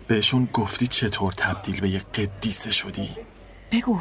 بهشون 0.08 0.48
گفتی 0.52 0.86
چطور 0.86 1.32
تبدیل 1.32 1.80
به 1.80 1.88
یه 1.88 1.98
قدیسه 1.98 2.70
شدی؟ 2.70 3.08
بگو. 3.72 4.00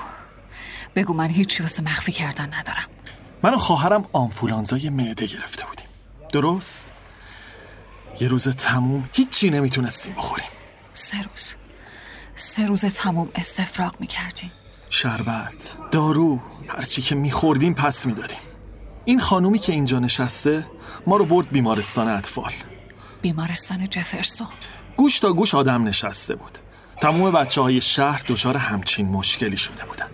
بگو 0.96 1.14
من 1.14 1.30
هیچی 1.30 1.64
واسه 1.64 1.84
مخفی 1.84 2.12
کردن 2.12 2.54
ندارم. 2.54 2.88
من 3.44 3.54
و 3.54 3.58
خواهرم 3.58 4.06
آنفولانزای 4.14 4.90
معده 4.90 5.26
گرفته 5.26 5.66
بودیم. 5.66 5.88
درست؟ 6.34 6.92
یه 8.20 8.28
روز 8.28 8.48
تموم 8.48 9.10
هیچی 9.14 9.50
نمی‌تونستیم 9.50 10.14
بخوریم. 10.14 10.55
سه 10.96 11.22
روز. 11.22 11.56
سه 12.36 12.66
روز 12.66 12.86
تموم 12.86 13.30
استفراغ 13.36 13.96
می‌کردیم. 14.00 14.52
شربت 14.90 15.78
دارو 15.92 16.40
هرچی 16.68 17.02
که 17.02 17.16
میخوردیم 17.16 17.74
پس 17.74 18.06
می‌دادیم. 18.06 18.38
این 19.06 19.20
خانومی 19.20 19.60
که 19.60 19.74
اینجا 19.74 20.00
نشسته 20.00 20.68
ما 21.08 21.18
رو 21.18 21.26
برد 21.26 21.50
بیمارستان 21.50 22.08
اطفال. 22.08 22.52
بیمارستان 23.22 23.90
جفرسون. 23.90 24.48
گوش 24.98 25.20
تا 25.20 25.34
گوش 25.34 25.56
آدم 25.56 25.84
نشسته 25.84 26.36
بود. 26.36 26.58
تموم 27.02 27.32
بچه 27.32 27.62
های 27.62 27.82
شهر 27.82 28.24
دچار 28.28 28.58
همچین 28.58 29.08
مشکلی 29.08 29.58
شده 29.58 29.86
بودن. 29.86 30.08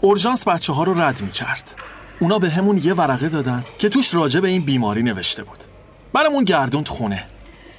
اورژانس 0.00 0.48
بچه 0.48 0.72
ها 0.72 0.82
رو 0.82 1.00
رد 1.00 1.22
می 1.22 1.30
کرد 1.30 1.74
اونا 2.20 2.38
به 2.38 2.50
همون 2.50 2.80
یه 2.84 2.94
ورقه 2.94 3.28
دادن 3.28 3.64
که 3.78 3.88
توش 3.88 4.14
راجع 4.14 4.40
به 4.40 4.48
این 4.48 4.64
بیماری 4.64 5.02
نوشته 5.02 5.44
بود. 5.44 5.64
برامون 6.12 6.44
گردوند 6.44 6.88
خونه. 6.88 7.26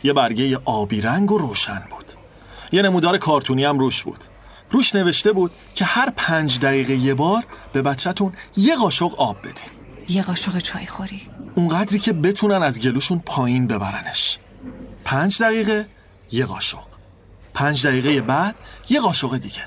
یه 0.04 0.14
برگه 0.14 0.58
آبی 0.66 1.02
رنگ 1.02 1.32
و 1.32 1.38
روشن 1.38 1.84
بود. 1.90 2.14
یه 2.72 2.82
نمودار 2.82 3.18
کارتونی 3.18 3.66
هم 3.66 3.80
روش 3.80 4.04
بود. 4.04 4.24
روش 4.72 4.96
نوشته 4.96 5.32
بود 5.32 5.52
که 5.76 5.86
هر 5.86 6.14
پنج 6.16 6.60
دقیقه 6.60 6.94
یه 6.96 7.14
بار 7.14 7.46
به 7.74 7.82
بچهتون 7.82 8.34
یه 8.58 8.76
قاشق 8.76 9.16
آب 9.16 9.40
بدین. 9.40 9.54
یه 10.10 10.24
قاشق 10.24 10.58
چای 10.58 10.86
خوری. 10.86 11.22
اونقدری 11.56 12.00
که 12.00 12.14
بتونن 12.14 12.64
از 12.64 12.80
گلوشون 12.80 13.20
پایین 13.26 13.68
ببرنش. 13.68 14.40
پنج 15.06 15.42
دقیقه 15.42 15.88
یه 16.32 16.46
قاشق. 16.46 16.88
پنج 17.54 17.88
دقیقه 17.88 18.22
بعد 18.22 18.56
یه 18.90 19.00
قاشق 19.00 19.38
دیگه. 19.38 19.64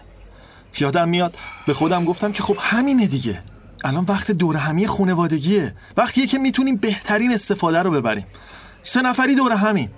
یادم 0.79 1.09
میاد 1.09 1.37
به 1.67 1.73
خودم 1.73 2.05
گفتم 2.05 2.33
که 2.33 2.43
خب 2.43 2.57
همینه 2.61 3.07
دیگه. 3.07 3.43
الان 3.85 4.05
وقت 4.09 4.31
دور 4.31 4.57
همی 4.57 4.87
خونوادگیه. 4.87 5.75
وقتیه 5.97 6.27
که 6.27 6.39
می‌تونیم 6.39 6.77
بهترین 6.77 7.33
استفاده 7.33 7.83
رو 7.83 7.91
ببریم. 7.91 8.27
سه 8.83 9.03
نفری 9.03 9.35
دور 9.35 9.53
همین. 9.53 9.91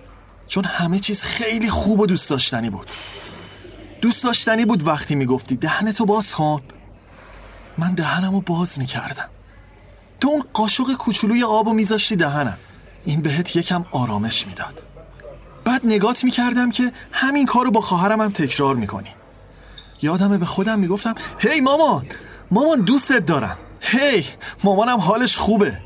چون 0.53 0.65
همه 0.65 0.99
چیز 0.99 1.23
خیلی 1.23 1.71
خوب 1.71 2.01
و 2.01 2.07
دوست 2.07 2.31
داشتنی 2.31 2.71
بود. 2.71 2.91
دوست 4.01 4.25
داشتنی 4.25 4.65
بود 4.65 4.87
وقتی 4.87 5.15
می‌گفتی 5.15 5.57
دهنتو 5.57 6.05
باز 6.05 6.35
کن. 6.35 6.63
من 7.79 7.95
دهنمو 7.95 8.41
باز 8.41 8.79
می‌کردم. 8.79 9.29
تو 10.21 10.29
اون 10.29 10.45
قاشق 10.53 10.93
کوچولوی 10.95 11.45
آبو 11.45 11.73
میذاشتی 11.73 12.17
دهنم. 12.17 12.59
این 13.05 13.21
بهت 13.21 13.57
یکم 13.57 13.85
آرامش 13.93 14.47
می‌داد. 14.47 14.83
بعد 15.65 15.81
نگات 15.85 16.25
می‌کردم 16.25 16.71
که 16.71 16.93
همین 17.13 17.47
کارو 17.47 17.71
با 17.71 17.81
خواهرم 17.81 18.21
هم 18.21 18.33
تکرار 18.33 18.77
می‌کنی. 18.77 19.11
یادمه 20.03 20.39
به 20.39 20.47
خودم 20.47 20.79
می‌گفتم 20.79 21.15
هی 21.39 21.61
مامان 21.61 22.07
مامان 22.51 22.81
دوستت 22.81 23.27
دارم. 23.27 23.59
هی 23.81 24.27
مامانم 24.65 24.99
حالش 24.99 25.37
خوبه. 25.37 25.79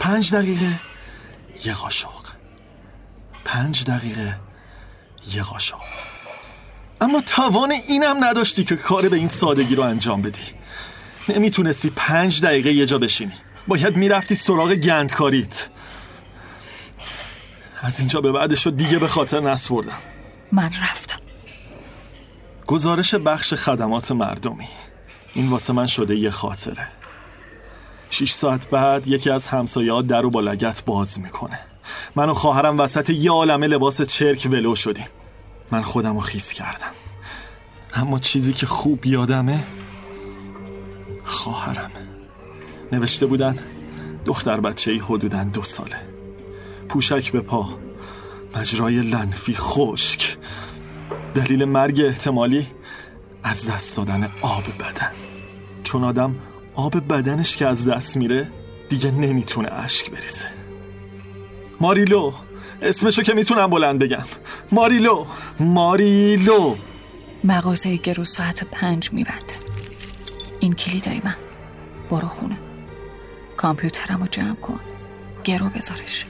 پنج 0.00 0.34
دقیقه 0.34 0.80
یه 1.64 1.72
قاشق. 1.72 2.23
پنج 3.54 3.84
دقیقه. 3.84 4.36
یه 5.34 5.42
قاشق. 5.42 5.76
اما 7.00 7.20
توان 7.20 7.72
اینم 7.88 8.24
نداشتی 8.24 8.64
که 8.64 8.76
کار 8.76 9.08
به 9.08 9.16
این 9.16 9.28
سادگی 9.28 9.74
رو 9.74 9.82
انجام 9.82 10.22
بدی. 10.22 10.42
نمی‌تونستی 11.28 11.90
پنج 11.96 12.42
دقیقه 12.42 12.72
یه 12.72 12.86
جا 12.86 12.98
بشینی. 12.98 13.32
باید 13.68 13.96
می‌رفتی 13.96 14.34
سراغ 14.34 14.74
گندکاریت. 14.74 15.68
از 17.82 17.98
اینجا 17.98 18.20
به 18.20 18.32
بعدش 18.32 18.66
رو 18.66 18.72
دیگه 18.72 18.98
به 18.98 19.08
خاطر 19.08 19.40
نسپردم. 19.40 19.98
من 20.52 20.70
رفتم. 20.82 21.20
گزارش 22.66 23.14
بخش 23.14 23.54
خدمات 23.54 24.12
مردمی. 24.12 24.68
این 25.34 25.48
واسه 25.48 25.72
من 25.72 25.86
شده 25.86 26.16
یه 26.16 26.30
خاطره. 26.30 26.86
شیش 28.10 28.32
ساعت 28.32 28.70
بعد 28.70 29.06
یکی 29.06 29.30
از 29.30 29.46
همسایه 29.46 30.02
در 30.02 30.24
و 30.24 30.30
با 30.30 30.40
لگت 30.40 30.84
باز 30.84 31.20
می‌کنه. 31.20 31.58
من 32.16 32.30
و 32.30 32.34
خواهرم 32.34 32.78
وسط 32.80 33.10
یه 33.10 33.30
عالمه 33.30 33.66
لباس 33.66 34.02
چرک 34.02 34.48
ولو 34.50 34.74
شدیم. 34.74 35.06
من 35.70 35.82
خودم 35.82 36.14
رو 36.14 36.20
خیس 36.20 36.52
کردم. 36.52 36.92
اما 37.94 38.18
چیزی 38.18 38.52
که 38.52 38.66
خوب 38.66 39.06
یادمه 39.06 39.66
خواهرم. 41.24 41.90
نوشته 42.92 43.26
بودن 43.26 43.58
دختر 44.24 44.60
بچه 44.60 44.90
ای 44.90 44.98
حدودن 44.98 45.48
دو 45.48 45.62
ساله. 45.62 45.96
پوشک 46.88 47.32
به 47.32 47.40
پا 47.40 47.68
مجرای 48.56 49.02
لنفی 49.02 49.54
خشک. 49.54 50.36
دلیل 51.34 51.64
مرگ 51.64 52.00
احتمالی 52.00 52.66
از 53.42 53.68
دست 53.68 53.96
دادن 53.96 54.30
آب 54.40 54.64
بدن. 54.64 55.10
چون 55.82 56.04
آدم 56.04 56.36
آب 56.74 57.08
بدنش 57.08 57.56
که 57.56 57.66
از 57.66 57.88
دست 57.88 58.16
میره 58.16 58.50
دیگه 58.88 59.10
نمی‌تونه 59.10 59.72
اشک 59.72 60.10
بریزه. 60.10 60.63
ماریلو 61.84 62.32
اسمشو 62.82 63.22
که 63.22 63.34
می‌تونم 63.34 63.66
بلند 63.66 63.98
بگم. 63.98 64.24
ماریلو 64.72 65.26
ماریلو. 65.60 66.76
مغازه 67.44 67.96
گرو 67.96 68.24
ساعت 68.24 68.64
پنج 68.64 69.12
میبنده 69.12 69.54
این 70.60 70.72
کلیدای 70.72 71.20
من. 71.24 71.34
برو 72.10 72.28
خونه. 72.28 72.58
کامپیوترم 73.56 74.20
رو 74.20 74.26
جمع 74.26 74.54
کن. 74.54 74.80
گرو 75.44 75.66
بذارش. 75.66 76.26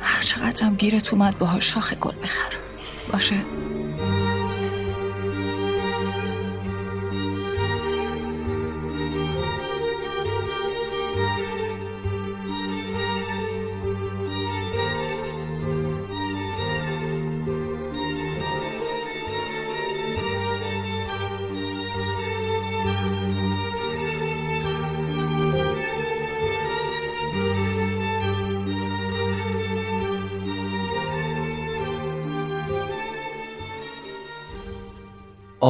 هر 0.00 0.22
چقدرم 0.22 0.74
گیرت 0.74 1.12
اومد 1.12 1.38
باهاش 1.38 1.74
شاخ 1.74 1.94
گل 1.94 2.16
بخر. 2.22 2.52
باشه؟ 3.12 3.36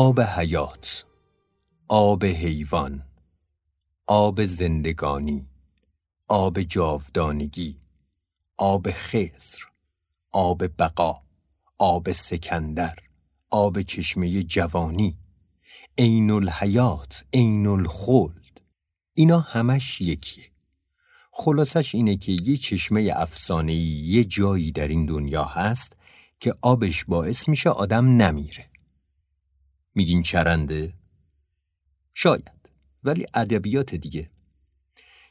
آب 0.04 0.20
حیات 0.20 1.04
آب 1.88 2.24
حیوان 2.24 3.02
آب 4.06 4.44
زندگانی 4.44 5.46
آب 6.28 6.62
جاودانگی 6.62 7.76
آب 8.56 8.86
خزر 8.90 9.58
آب 10.32 10.66
بقا 10.78 11.22
آب 11.78 12.12
سکندر 12.12 12.96
آب 13.50 13.82
چشمه 13.82 14.42
جوانی 14.42 15.18
عین 15.98 16.30
الحیات 16.30 17.24
عین 17.32 17.66
الخلد. 17.66 18.60
اینا 19.14 19.40
همش 19.40 20.00
یکیه 20.00 20.44
خلاصش 21.32 21.94
اینه 21.94 22.16
که 22.16 22.32
یه 22.32 22.56
چشمه 22.56 23.12
افسانه‌ای 23.16 23.78
یه 23.78 24.24
جایی 24.24 24.72
در 24.72 24.88
این 24.88 25.06
دنیا 25.06 25.44
هست 25.44 25.96
که 26.40 26.54
آبش 26.62 27.04
باعث 27.04 27.48
میشه 27.48 27.70
آدم 27.70 28.22
نمیره. 28.22 28.73
میگین 29.94 30.22
چرنده؟ 30.22 30.94
شاید 32.14 32.50
ولی 33.04 33.26
ادبیات 33.34 33.94
دیگه. 33.94 34.26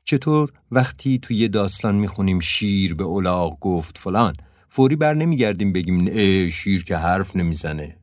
چطور 0.04 0.52
وقتی 0.71 1.19
توی 1.19 1.36
یه 1.36 1.47
داستان 1.47 1.95
می‌خونیم 1.95 2.39
شیر 2.39 2.93
به 2.93 3.04
اولاغ 3.04 3.60
گفت 3.60 3.97
فلان 3.97 4.36
فوری 4.69 4.95
بر 4.95 5.13
نمیگردیم 5.13 5.73
بگیم 5.73 6.08
اه 6.12 6.49
شیر 6.49 6.84
که 6.84 6.97
حرف 6.97 7.36
نمی‌زنه. 7.36 7.97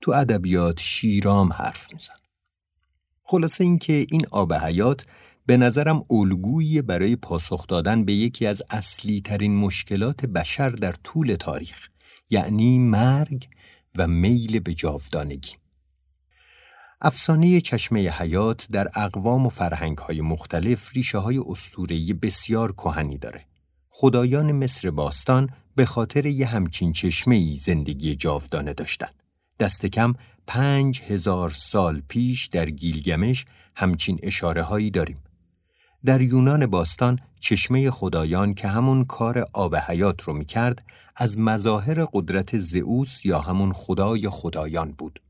تو 0.00 0.12
ادبیات 0.12 0.80
شیرام 0.80 1.52
حرف 1.52 1.92
میزن. 1.94 2.14
خلاصه 3.22 3.64
اینکه 3.64 4.06
این 4.10 4.22
آب 4.30 4.54
حیات 4.54 5.06
به 5.46 5.56
نظرم 5.56 6.02
الگویی 6.10 6.82
برای 6.82 7.16
پاسخ 7.16 7.66
دادن 7.66 8.04
به 8.04 8.12
یکی 8.12 8.46
از 8.46 8.62
اصلی 8.70 9.20
ترین 9.20 9.56
مشکلات 9.56 10.26
بشر 10.26 10.70
در 10.70 10.92
طول 10.92 11.34
تاریخ 11.34 11.88
یعنی 12.30 12.78
مرگ 12.78 13.48
و 13.96 14.06
میل 14.06 14.58
به 14.58 14.74
جاودانگی. 14.74 15.61
افسانه 17.04 17.60
چشمه 17.60 18.10
حیات 18.10 18.66
در 18.72 18.88
اقوام 18.94 19.46
و 19.46 19.48
فرهنگ‌های 19.48 20.20
مختلف 20.20 20.92
ریشه 20.96 21.18
های 21.18 21.38
اسطوره‌ای 21.48 22.12
بسیار 22.12 22.72
کهنی 22.72 23.18
داره. 23.18 23.44
خدایان 23.88 24.52
مصر 24.52 24.90
باستان 24.90 25.50
به 25.76 25.84
خاطر 25.84 26.26
یه 26.26 26.46
همچین 26.46 26.92
چشمه 26.92 27.34
ای 27.34 27.56
زندگی 27.56 28.16
جاودانه 28.16 28.72
داشتند. 28.72 29.14
دست 29.60 29.86
کم 29.86 30.14
پنج 30.46 31.00
هزار 31.00 31.50
سال 31.50 32.02
پیش 32.08 32.46
در 32.46 32.70
گیلگمش 32.70 33.44
همچین 33.76 34.18
اشاره 34.22 34.62
هایی 34.62 34.90
داریم. 34.90 35.18
در 36.04 36.20
یونان 36.20 36.66
باستان 36.66 37.18
چشمه 37.40 37.90
خدایان 37.90 38.54
که 38.54 38.68
همون 38.68 39.04
کار 39.04 39.46
آب 39.52 39.76
حیات 39.76 40.22
رو 40.22 40.32
می‌کرد 40.32 40.84
از 41.16 41.38
مظاهر 41.38 42.04
قدرت 42.04 42.58
زئوس 42.58 43.24
یا 43.26 43.40
همون 43.40 43.72
خدای 43.72 44.28
خدایان 44.28 44.92
بود. 44.92 45.20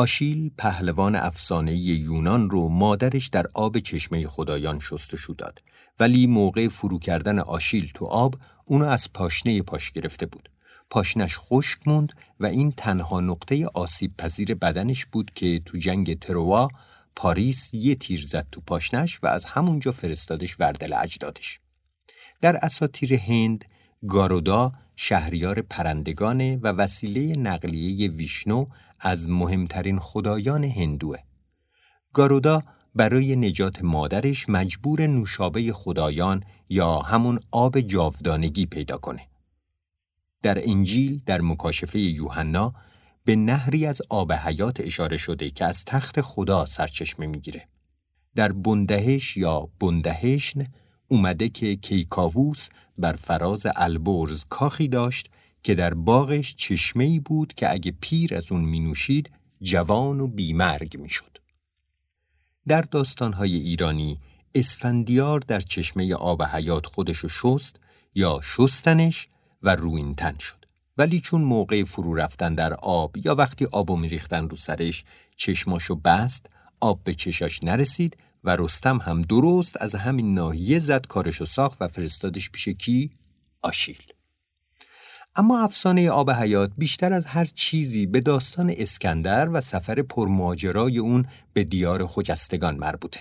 آشیل 0.00 0.50
پهلوان 0.58 1.16
افسانه 1.16 1.76
یونان 1.76 2.50
رو 2.50 2.68
مادرش 2.68 3.28
در 3.28 3.46
آب 3.54 3.78
چشمه 3.78 4.26
خدایان 4.26 4.80
شستشو 4.80 5.34
داد 5.38 5.62
ولی 5.98 6.26
موقع 6.26 6.68
فرو 6.68 6.98
کردن 6.98 7.38
آشیل 7.38 7.90
تو 7.94 8.06
آب 8.06 8.34
اونو 8.64 8.84
از 8.84 9.12
پاشنه 9.12 9.62
پاش 9.62 9.90
گرفته 9.90 10.26
بود. 10.26 10.50
پاشنش 10.90 11.38
خشک 11.38 11.88
موند 11.88 12.12
و 12.40 12.46
این 12.46 12.72
تنها 12.72 13.20
نقطه 13.20 13.66
آسیب 13.74 14.16
پذیر 14.16 14.54
بدنش 14.54 15.06
بود 15.06 15.30
که 15.34 15.62
تو 15.64 15.78
جنگ 15.78 16.18
تروا 16.18 16.68
پاریس 17.16 17.74
یه 17.74 17.94
تیر 17.94 18.26
زد 18.26 18.46
تو 18.52 18.60
پاشنش 18.60 19.18
و 19.22 19.26
از 19.26 19.44
همونجا 19.44 19.92
فرستادش 19.92 20.60
وردل 20.60 20.92
اجدادش. 20.92 21.60
در 22.40 22.56
اساطیر 22.56 23.14
هند 23.14 23.64
گارودا 24.08 24.72
شهریار 24.96 25.62
پرندگانه 25.62 26.56
و 26.56 26.66
وسیله 26.66 27.40
نقلیه 27.40 28.10
ویشنو 28.10 28.66
از 29.00 29.28
مهمترین 29.28 29.98
خدایان 29.98 30.64
هندوه. 30.64 31.18
گارودا 32.12 32.62
برای 32.94 33.36
نجات 33.36 33.82
مادرش 33.82 34.48
مجبور 34.48 35.06
نوشابه 35.06 35.72
خدایان 35.72 36.44
یا 36.68 36.98
همون 36.98 37.40
آب 37.50 37.80
جاودانگی 37.80 38.66
پیدا 38.66 38.98
کنه. 38.98 39.28
در 40.42 40.58
انجیل 40.68 41.22
در 41.26 41.40
مکاشفه 41.40 41.98
یوحنا 41.98 42.74
به 43.24 43.36
نهری 43.36 43.86
از 43.86 44.02
آب 44.10 44.32
حیات 44.32 44.80
اشاره 44.80 45.16
شده 45.16 45.50
که 45.50 45.64
از 45.64 45.84
تخت 45.84 46.20
خدا 46.20 46.64
سرچشمه 46.64 47.26
می‌گیره. 47.26 47.68
در 48.34 48.52
بندهش 48.52 49.36
یا 49.36 49.68
بندهشن 49.80 50.66
اومده 51.08 51.48
که 51.48 51.76
کیکاووس 51.76 52.68
بر 52.98 53.12
فراز 53.12 53.66
البرز 53.76 54.44
کاخی 54.48 54.88
داشت 54.88 55.30
که 55.62 55.74
در 55.74 55.94
باغش 55.94 56.54
چشمه 56.56 57.20
بود 57.20 57.54
که 57.54 57.72
اگه 57.72 57.94
پیر 58.00 58.34
از 58.34 58.52
اون 58.52 58.60
می 58.60 58.80
نوشید 58.80 59.30
جوان 59.62 60.20
و 60.20 60.26
بیمرگ 60.26 61.00
می 61.00 61.08
شد. 61.08 61.38
در 62.68 62.82
داستانهای 62.82 63.56
ایرانی 63.56 64.18
اسفندیار 64.54 65.40
در 65.40 65.60
چشمه 65.60 66.14
آب 66.14 66.42
حیات 66.42 66.86
خودشو 66.86 67.28
شست 67.28 67.76
یا 68.14 68.40
شستنش 68.42 69.28
و 69.62 69.76
روینتن 69.76 70.38
شد. 70.38 70.60
ولی 70.98 71.20
چون 71.20 71.40
موقع 71.40 71.84
فرو 71.84 72.14
رفتن 72.14 72.54
در 72.54 72.74
آب 72.74 73.16
یا 73.16 73.34
وقتی 73.34 73.66
آبو 73.72 73.96
میریختن 73.96 74.48
رو 74.48 74.56
سرش 74.56 75.04
چشماشو 75.36 75.94
بست 75.94 76.46
آب 76.80 77.04
به 77.04 77.14
چشاش 77.14 77.64
نرسید 77.64 78.16
و 78.44 78.56
رستم 78.56 78.98
هم 78.98 79.22
درست 79.22 79.82
از 79.82 79.94
همین 79.94 80.34
ناحیه 80.34 80.78
زد 80.78 81.06
کارشو 81.06 81.44
ساخت 81.44 81.82
و 81.82 81.88
فرستادش 81.88 82.50
پیش 82.50 82.68
کی؟ 82.68 83.10
آشیل. 83.62 84.02
اما 85.36 85.60
افسانه 85.60 86.10
آب 86.10 86.30
حیات 86.30 86.70
بیشتر 86.78 87.12
از 87.12 87.26
هر 87.26 87.44
چیزی 87.44 88.06
به 88.06 88.20
داستان 88.20 88.72
اسکندر 88.76 89.48
و 89.48 89.60
سفر 89.60 90.02
پرماجرای 90.02 90.98
اون 90.98 91.26
به 91.52 91.64
دیار 91.64 92.06
خجستگان 92.06 92.76
مربوطه. 92.76 93.20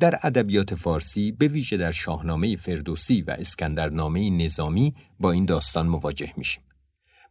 در 0.00 0.18
ادبیات 0.22 0.74
فارسی 0.74 1.32
به 1.32 1.48
ویژه 1.48 1.76
در 1.76 1.92
شاهنامه 1.92 2.56
فردوسی 2.56 3.22
و 3.22 3.30
اسکندرنامه 3.38 4.30
نظامی 4.30 4.94
با 5.20 5.32
این 5.32 5.44
داستان 5.44 5.86
مواجه 5.86 6.32
میشیم. 6.36 6.62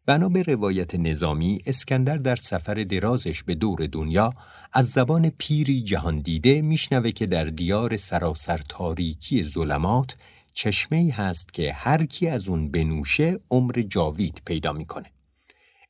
بنا 0.05 0.29
به 0.29 0.43
روایت 0.43 0.95
نظامی 0.95 1.59
اسکندر 1.65 2.17
در 2.17 2.35
سفر 2.35 2.73
درازش 2.73 3.43
به 3.43 3.55
دور 3.55 3.87
دنیا 3.91 4.33
از 4.73 4.89
زبان 4.89 5.29
پیری 5.29 5.81
جهان 5.81 6.19
دیده 6.19 6.61
میشنوه 6.61 7.11
که 7.11 7.25
در 7.25 7.43
دیار 7.43 7.97
سراسر 7.97 8.61
تاریکی 8.69 9.43
ظلمات 9.43 10.15
چشمه 10.55 11.11
هست 11.13 11.53
که 11.53 11.73
هر 11.73 12.05
کی 12.05 12.27
از 12.27 12.49
اون 12.49 12.71
بنوشه 12.71 13.39
عمر 13.51 13.71
جاوید 13.71 14.41
پیدا 14.45 14.73
می‌کنه. 14.73 15.11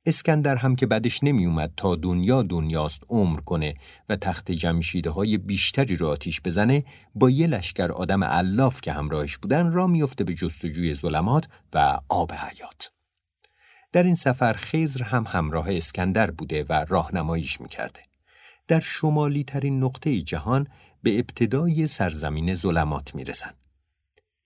اسکندر 0.06 0.56
هم 0.56 0.75
که 0.75 0.86
بعدش 0.86 1.23
نمیومد 1.23 1.73
تا 1.78 1.95
دنیا 1.95 2.43
دنیاست 2.43 3.04
عمر 3.10 3.39
کنه 3.39 3.73
و 4.10 4.15
تخت 4.15 4.51
جمشیده 4.51 5.10
های 5.10 5.38
بیشتری 5.38 5.95
رو 5.95 6.08
آتیش 6.08 6.41
بزنه 6.41 6.84
با 7.15 7.30
یه 7.30 7.47
لشکر 7.47 7.91
آدم 7.91 8.23
علاف 8.23 8.82
که 8.82 8.91
همراهش 8.91 9.38
بودن 9.38 9.71
را 9.71 9.88
میفته 9.88 10.23
به 10.23 10.34
جستجوی 10.34 10.95
ظلمات 10.95 11.47
و 11.73 11.99
آب 12.10 12.32
حیات. 12.32 12.91
در 13.91 14.04
این 14.04 14.15
سفر 14.15 14.54
خیزر 14.54 15.04
هم 15.04 15.25
همراه 15.28 15.71
اسکندر 15.71 16.32
بوده 16.32 16.65
و 16.69 16.86
راهنماییش 16.89 17.62
می‌کرده. 17.62 17.99
در 18.67 18.80
شمالی 18.80 19.43
ترین 19.43 19.84
نقطه 19.84 20.21
جهان 20.21 20.67
به 21.04 21.19
ابتدای 21.19 21.88
سرزمین 21.88 22.56
ظلمات 22.56 23.15
می‌رسن. 23.15 23.51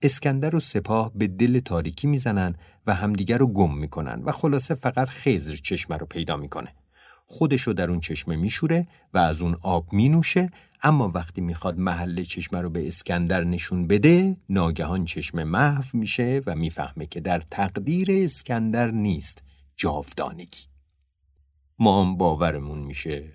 اسکندر 0.02 0.56
و 0.56 0.60
سپاه 0.60 1.12
به 1.14 1.26
دل 1.26 1.60
تاریکی 1.60 2.06
می‌زنن 2.06 2.54
و 2.86 2.94
همدیگر 2.94 3.38
رو 3.38 3.46
گم 3.46 3.78
می‌کنن 3.78 4.22
و 4.24 4.32
خلاصه 4.32 4.74
فقط 4.74 5.08
خزر 5.08 5.56
چشمه 5.56 5.96
رو 5.96 6.06
پیدا 6.06 6.36
می‌کنه. 6.36 6.74
خودش 7.26 7.62
رو 7.62 7.72
در 7.72 7.90
اون 7.90 8.00
چشمه 8.00 8.36
میشوره 8.36 8.86
و 9.14 9.18
از 9.18 9.40
اون 9.40 9.56
آب 9.62 9.94
مینوشه 9.94 10.50
اما 10.82 11.08
وقتی 11.08 11.40
می‌خواد 11.40 11.78
محل 11.78 12.22
چشمه 12.22 12.60
رو 12.60 12.70
به 12.70 12.88
اسکندر 12.88 13.44
نشون 13.44 13.86
بده 13.86 14.36
ناگهان 14.48 15.04
چشمه 15.04 15.44
محو 15.44 15.84
میشه 15.98 16.42
و 16.46 16.56
می‌فهمه 16.56 17.06
که 17.06 17.20
در 17.20 17.42
تقدیر 17.50 18.08
اسکندر 18.10 18.90
نیست 18.90 19.42
جاودانگی. 19.76 20.60
ما 21.78 22.04
هم 22.04 22.16
باورمون 22.16 22.78
میشه. 22.78 23.32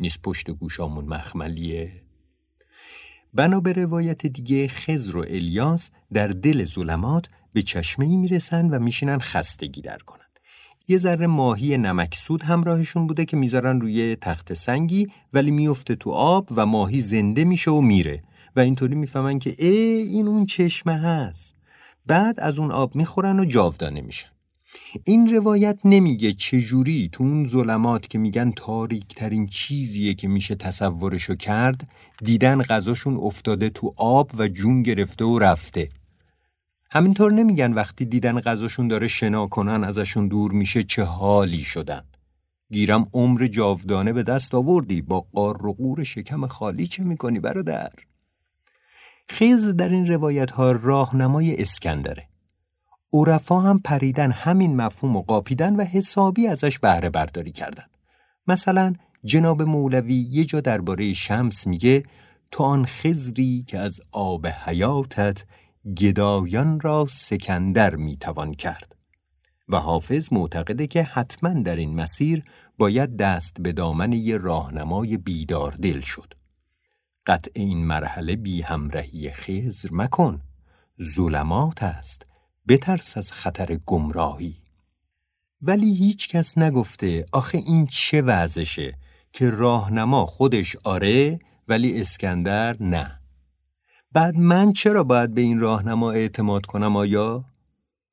نیست 0.00 0.22
پشت 0.22 0.50
گوشامون 0.50 1.04
مخملیه. 1.04 2.05
بنا 3.36 3.60
به 3.60 3.72
روایت 3.72 4.26
دیگه 4.26 4.68
خزر 4.68 5.16
و 5.16 5.20
الیاس 5.20 5.90
در 6.12 6.28
دل 6.28 6.64
ظلمات 6.64 7.26
به 7.52 7.62
چشمه 7.62 8.06
ای 8.06 8.16
می‌رسن 8.16 8.70
و 8.70 8.78
میشینن 8.78 9.18
خستگی 9.18 9.80
در 9.80 9.98
کنن. 9.98 10.20
یه 10.88 10.98
ذره 10.98 11.26
ماهی 11.26 11.78
نمکسود 11.78 12.42
همراهشون 12.42 13.06
بوده 13.06 13.24
که 13.24 13.36
می‌ذارن 13.36 13.80
روی 13.80 14.16
تخت 14.20 14.54
سنگی 14.54 15.06
ولی 15.32 15.50
میفته 15.50 15.94
تو 15.94 16.10
آب 16.10 16.48
و 16.56 16.66
ماهی 16.66 17.00
زنده 17.00 17.44
میشه 17.44 17.70
و 17.70 17.80
میره 17.80 18.22
و 18.56 18.60
اینطوری 18.60 18.94
می‌فهمن 18.94 19.38
که 19.38 19.54
ای 19.58 19.68
این 20.02 20.28
اون 20.28 20.46
چشمه 20.46 20.94
هست. 20.94 21.54
بعد 22.06 22.40
از 22.40 22.58
اون 22.58 22.70
آب 22.70 22.96
می‌خورن 22.96 23.40
و 23.40 23.44
جاودانه 23.44 24.00
میشن. 24.00 24.35
این 25.04 25.34
روایت 25.34 25.78
نمیگه 25.84 26.32
چجوری 26.32 27.08
تو 27.12 27.24
اون 27.24 27.46
ظلمات 27.46 28.08
که 28.08 28.18
میگن 28.18 28.50
تاریک 28.56 29.14
ترین 29.14 29.46
چیزیه 29.46 30.14
که 30.14 30.28
میشه 30.28 30.54
تصورشو 30.54 31.34
کرد 31.34 31.90
دیدن 32.24 32.62
غذاشون 32.62 33.16
افتاده 33.16 33.70
تو 33.70 33.94
آب 33.96 34.30
و 34.38 34.48
جون 34.48 34.82
گرفته 34.82 35.24
و 35.24 35.38
رفته. 35.38 35.88
همینطور 36.90 37.32
نمیگن 37.32 37.72
وقتی 37.72 38.04
دیدن 38.04 38.40
غذاشون 38.40 38.88
داره 38.88 39.08
شنا 39.08 39.46
کنن 39.46 39.84
ازشون 39.84 40.28
دور 40.28 40.52
میشه 40.52 40.82
چه 40.82 41.04
حالی 41.04 41.62
شدن. 41.62 42.02
گیرم 42.70 43.06
عمر 43.12 43.46
جاودانه 43.46 44.12
به 44.12 44.22
دست 44.22 44.54
آوردی 44.54 45.02
با 45.02 45.20
قار 45.20 45.66
و 45.66 45.72
قور 45.72 46.04
شکم 46.04 46.46
خالی 46.46 46.86
چه 46.86 47.04
می‌کنی 47.04 47.40
برادر؟ 47.40 47.90
خیز 49.28 49.68
در 49.68 49.88
این 49.88 50.06
روایت 50.06 50.50
ها 50.50 50.72
راهنمای 50.72 51.60
اسکندره. 51.62 52.28
عرفا 53.12 53.60
هم 53.60 53.78
پریدن 53.78 54.30
همین 54.30 54.76
مفهوم 54.76 55.16
و 55.16 55.22
قاپیدن 55.22 55.76
و 55.76 55.84
حسابی 55.84 56.46
ازش 56.46 56.78
بهره 56.78 57.10
برداری 57.10 57.52
کردن. 57.52 57.84
مثلا 58.46 58.92
جناب 59.24 59.62
مولوی 59.62 60.14
یه 60.14 60.44
جا 60.44 60.60
درباره 60.60 61.12
شمس 61.12 61.66
میگه 61.66 62.02
تو 62.50 62.64
آن 62.64 62.84
خزری 62.86 63.64
که 63.66 63.78
از 63.78 64.00
آب 64.12 64.46
حیاتت 64.46 65.44
گدایان 65.96 66.80
را 66.80 67.06
سکندر 67.10 67.96
می‌توان 67.96 68.54
کرد. 68.54 68.96
و 69.68 69.76
حافظ 69.76 70.28
معتقده 70.32 70.86
که 70.86 71.02
حتما 71.02 71.48
در 71.48 71.76
این 71.76 71.94
مسیر 71.94 72.44
باید 72.78 73.16
دست 73.16 73.56
به 73.60 73.72
دامن 73.72 74.12
یه 74.12 74.36
راهنمای 74.36 75.16
بیدار 75.16 75.72
دل 75.72 76.00
شد. 76.00 76.34
قطع 77.26 77.50
این 77.54 77.86
مرحله 77.86 78.36
بی 78.36 78.62
همراهی 78.62 79.30
خزر 79.30 79.88
مکن. 79.92 80.40
ظلمات 81.02 81.82
است 81.82 82.26
بترس 82.68 83.16
از 83.16 83.32
خطر 83.32 83.78
گمراهی 83.86 84.56
ولی 85.62 85.94
هیچ 85.94 86.28
کس 86.28 86.58
نگفته 86.58 87.26
آخه 87.32 87.58
این 87.58 87.86
چه 87.86 88.22
وضعشه 88.22 88.98
که 89.32 89.50
راهنما 89.50 90.26
خودش 90.26 90.76
آره 90.84 91.38
ولی 91.68 92.00
اسکندر 92.00 92.76
نه 92.80 93.20
بعد 94.12 94.36
من 94.36 94.72
چرا 94.72 95.04
باید 95.04 95.34
به 95.34 95.40
این 95.40 95.60
راهنما 95.60 96.12
اعتماد 96.12 96.66
کنم 96.66 96.96
آیا؟ 96.96 97.44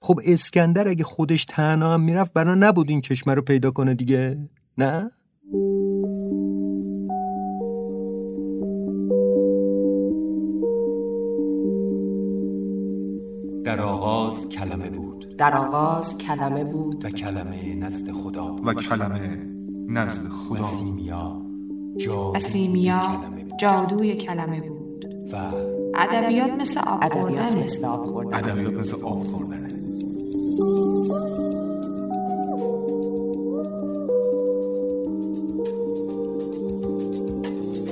خب 0.02 0.20
اسکندر 0.26 0.88
اگه 0.88 1.04
خودش 1.04 1.46
تنها 1.46 1.94
هم 1.94 2.02
می‌رفت 2.02 2.34
برا 2.34 2.56
نبود 2.56 2.89
این 2.89 3.02
کشمه 3.02 3.34
رو 3.34 3.42
پیدا 3.42 3.72
کنه 3.72 3.94
دیگه 3.94 4.50
نه؟ 4.78 5.12
در 15.38 15.58
آغاز 15.58 16.17
کلمه 16.17 16.63
بود. 16.63 16.63
کلمه 16.63 16.63
بود 16.63 17.06
و 17.06 17.10
کلمه 17.10 17.76
نزد 17.76 18.12
خدا 18.12 18.56
و 18.63 18.74
کلمه 18.74 19.48
نزد 19.88 20.28
خدا 20.30 20.65
سیمیا 20.65 21.41
و 22.36 22.39
سیمیا 22.39 23.00
جادوی 23.60 24.15
کلمه 24.15 24.62
بود. 24.62 25.06
و 25.34 25.38
ادبیات 25.96 26.52
مثل 26.52 26.80
آب 26.80 27.00
ادبیات 27.04 27.46
خوردنه. 27.46 27.63
مثل 27.63 27.86
آب 27.86 28.06
خوردن 28.06 28.38
ادبیات 28.38 28.74
مثل 28.74 29.04
آب 29.04 29.24
خوردنه. 29.24 29.67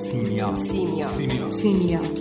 سیمیا. 0.01 0.55
سیمیا. 0.55 1.07
سیمیا. 1.07 1.49
سیمیا. 1.49 2.20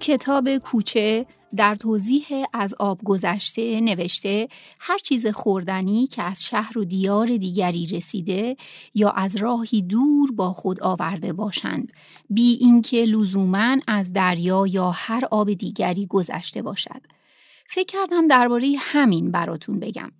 کتاب 0.00 0.56
کوچه 0.56 1.26
در 1.56 1.74
توضیح 1.74 2.26
از 2.52 2.74
آب 2.74 3.00
گذشته 3.04 3.80
نوشته 3.80 4.48
هر 4.80 4.98
چیز 4.98 5.26
خوردنی 5.26 6.06
که 6.06 6.22
از 6.22 6.44
شهر 6.44 6.78
و 6.78 6.84
دیار 6.84 7.36
دیگری 7.36 7.86
رسیده 7.86 8.56
یا 8.94 9.10
از 9.10 9.36
راهی 9.36 9.82
دور 9.82 10.32
با 10.32 10.52
خود 10.52 10.80
آورده 10.80 11.32
باشند 11.32 11.92
بی 12.30 12.58
اینکه 12.60 13.04
لزوما 13.04 13.76
از 13.86 14.12
دریا 14.12 14.66
یا 14.66 14.90
هر 14.90 15.24
آب 15.30 15.52
دیگری 15.52 16.06
گذشته 16.06 16.62
باشد. 16.62 17.02
فکر 17.68 17.98
کردم 17.98 18.26
درباره 18.26 18.74
همین 18.78 19.30
براتون 19.30 19.80
بگم. 19.80 20.12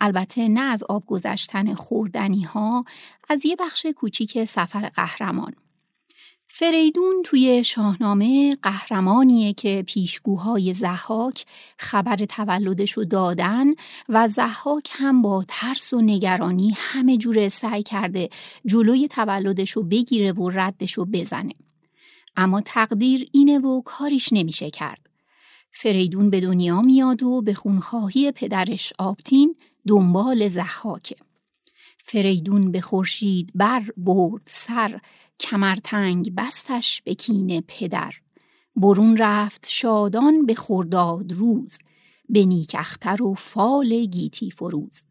البته 0.00 0.48
نه 0.48 0.60
از 0.60 0.82
آب 0.82 1.06
گذشتن 1.06 1.74
خوردنی 1.74 2.42
ها 2.42 2.84
از 3.28 3.46
یه 3.46 3.56
بخش 3.56 3.86
کوچیک 3.86 4.44
سفر 4.44 4.88
قهرمان. 4.88 5.54
فریدون 6.56 7.22
توی 7.24 7.64
شاهنامه 7.64 8.56
قهرمانیه 8.62 9.52
که 9.52 9.84
پیشگوهای 9.86 10.74
زحاک 10.74 11.46
خبر 11.78 12.16
تولدشو 12.16 13.04
دادن 13.04 13.66
و 14.08 14.28
زحاک 14.28 14.90
هم 14.92 15.22
با 15.22 15.44
ترس 15.48 15.92
و 15.92 16.00
نگرانی 16.00 16.74
همه 16.76 17.16
جوره 17.16 17.48
سعی 17.48 17.82
کرده 17.82 18.28
جلوی 18.66 19.08
تولدشو 19.08 19.82
بگیره 19.82 20.32
و 20.32 20.50
ردشو 20.50 21.04
بزنه. 21.04 21.54
اما 22.36 22.60
تقدیر 22.60 23.28
اینه 23.32 23.58
و 23.58 23.82
کاریش 23.82 24.32
نمیشه 24.32 24.70
کرد. 24.70 25.06
فریدون 25.72 26.30
به 26.30 26.40
دنیا 26.40 26.82
میاد 26.82 27.22
و 27.22 27.42
به 27.42 27.54
خونخواهی 27.54 28.32
پدرش 28.32 28.92
آبتین 28.98 29.56
دنبال 29.88 30.48
زحاکه. 30.48 31.16
فریدون 32.06 32.72
به 32.72 32.80
خورشید 32.80 33.50
بر 33.54 33.82
برد 33.96 34.42
سر 34.44 35.00
کمرتنگ 35.40 36.34
بستش 36.34 37.02
به 37.02 37.14
کین 37.14 37.60
پدر. 37.68 38.12
برون 38.76 39.16
رفت 39.16 39.66
شادان 39.68 40.46
به 40.46 40.54
خرداد 40.54 41.32
روز 41.32 41.78
به 42.28 42.44
نیک 42.44 42.76
اختر 42.78 43.22
و 43.22 43.34
فال 43.34 44.04
گیتی 44.04 44.50
فروز. 44.50 45.02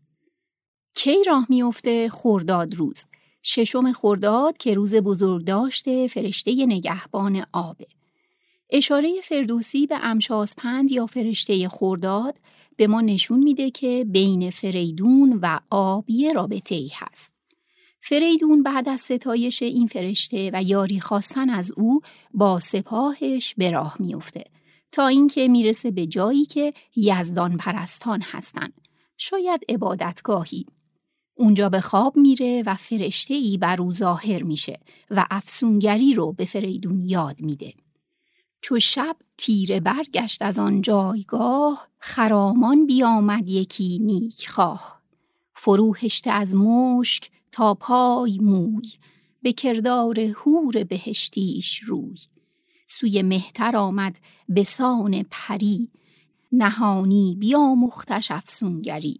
کی 0.96 1.24
راه 1.28 1.46
میفته 1.50 2.10
خرداد 2.10 2.76
روز؟ 2.76 3.06
ششم 3.44 3.92
خرداد 3.92 4.58
که 4.58 4.74
روز 4.74 4.96
بزرگ 4.96 5.46
داشته 5.46 6.08
فرشته 6.08 6.66
نگهبان 6.66 7.46
آبه 7.54 7.88
اشاره 8.70 9.22
فردوسی 9.22 9.88
به 9.88 10.00
امشاسپند 10.04 10.92
یا 10.92 11.06
فرشته 11.06 11.70
خرداد 11.70 12.40
به 12.76 12.88
ما 12.88 13.02
نشون 13.02 13.40
میده 13.40 13.72
که 13.72 14.06
بین 14.10 14.50
فریدون 14.50 15.40
و 15.42 15.60
آب 15.70 16.10
یه 16.10 16.34
رابطه 16.34 16.76
ای 16.76 16.92
هست. 16.94 17.33
فریدون 18.06 18.64
بعد 18.64 18.90
از 18.90 19.02
ستایش 19.02 19.62
این 19.62 19.88
فرشته 19.88 20.52
و 20.54 20.64
یاری 20.64 21.00
خواستن 21.00 21.50
از 21.50 21.72
او 21.78 22.02
با 22.34 22.60
سپاهش 22.60 23.54
به 23.58 23.72
راه 23.72 23.96
میفته 24.00 24.44
تا 24.92 25.08
اینکه 25.08 25.48
می‌رسه 25.48 25.92
به 25.92 26.06
جایی 26.06 26.46
که 26.46 26.74
یزدان 26.96 27.58
پرستان 27.58 28.22
هستن. 28.22 28.70
شاید 29.18 29.62
عبادتگاهی. 29.70 30.66
اونجا 31.36 31.70
به 31.70 31.82
خواب 31.82 32.18
میره 32.18 32.64
و 32.66 32.76
فرشته 32.76 33.34
ای 33.34 33.58
بر 33.58 33.82
او 33.82 33.94
ظاهر 33.94 34.44
میشه 34.44 34.80
و 35.12 35.26
افسونگری 35.32 36.14
رو 36.14 36.34
به 36.34 36.46
فریدون 36.46 37.02
یاد 37.02 37.42
میده. 37.42 37.74
چو 38.62 38.80
شب 38.80 39.16
تیره 39.38 39.80
برگشت 39.80 40.42
از 40.42 40.60
آن 40.60 40.82
جایگاه 40.82 41.88
خرامان 42.00 42.86
بیامد 42.86 43.50
یکی 43.50 44.00
نیک 44.02 44.50
خواه 44.50 45.02
فروهشته 45.56 46.32
از 46.32 46.56
مشک 46.56 47.30
تا 47.54 47.74
پای 47.74 48.40
موی 48.40 48.90
به 49.42 49.54
کردار 49.54 50.20
هور 50.20 50.84
بهشتیش 50.84 51.80
روی. 51.80 52.16
سوی 52.88 53.22
مهتر 53.22 53.76
آمد 53.76 54.16
به 54.50 54.64
سان 54.64 55.26
پری 55.32 55.90
نهانی 56.52 57.36
بیامختش 57.40 58.32
افسونگری. 58.32 59.20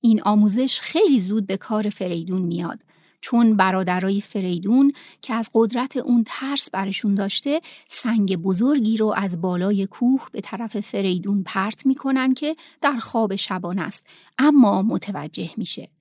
این 0.00 0.22
آموزش 0.22 0.80
خیلی 0.80 1.20
زود 1.20 1.46
به 1.46 1.56
کار 1.56 1.90
فریدون 1.90 2.42
میاد 2.42 2.82
چون 3.20 3.56
برادرای 3.56 4.20
فریدون 4.20 4.92
که 5.22 5.34
از 5.34 5.50
قدرت 5.54 5.96
اون 5.96 6.24
ترس 6.26 6.70
برشون 6.70 7.14
داشته 7.14 7.60
سنگ 7.88 8.36
بزرگی 8.36 8.96
رو 8.96 9.14
از 9.16 9.40
بالای 9.40 9.86
کوه 9.86 10.26
به 10.32 10.40
طرف 10.40 10.80
فریدون 10.80 11.42
پرت 11.42 11.86
می‌کنن 11.86 12.34
که 12.34 12.56
در 12.80 12.96
خواب 12.96 13.36
شبان 13.36 13.78
است 13.78 14.06
اما 14.38 14.82
متوجه 14.82 15.50
میشه. 15.56 15.95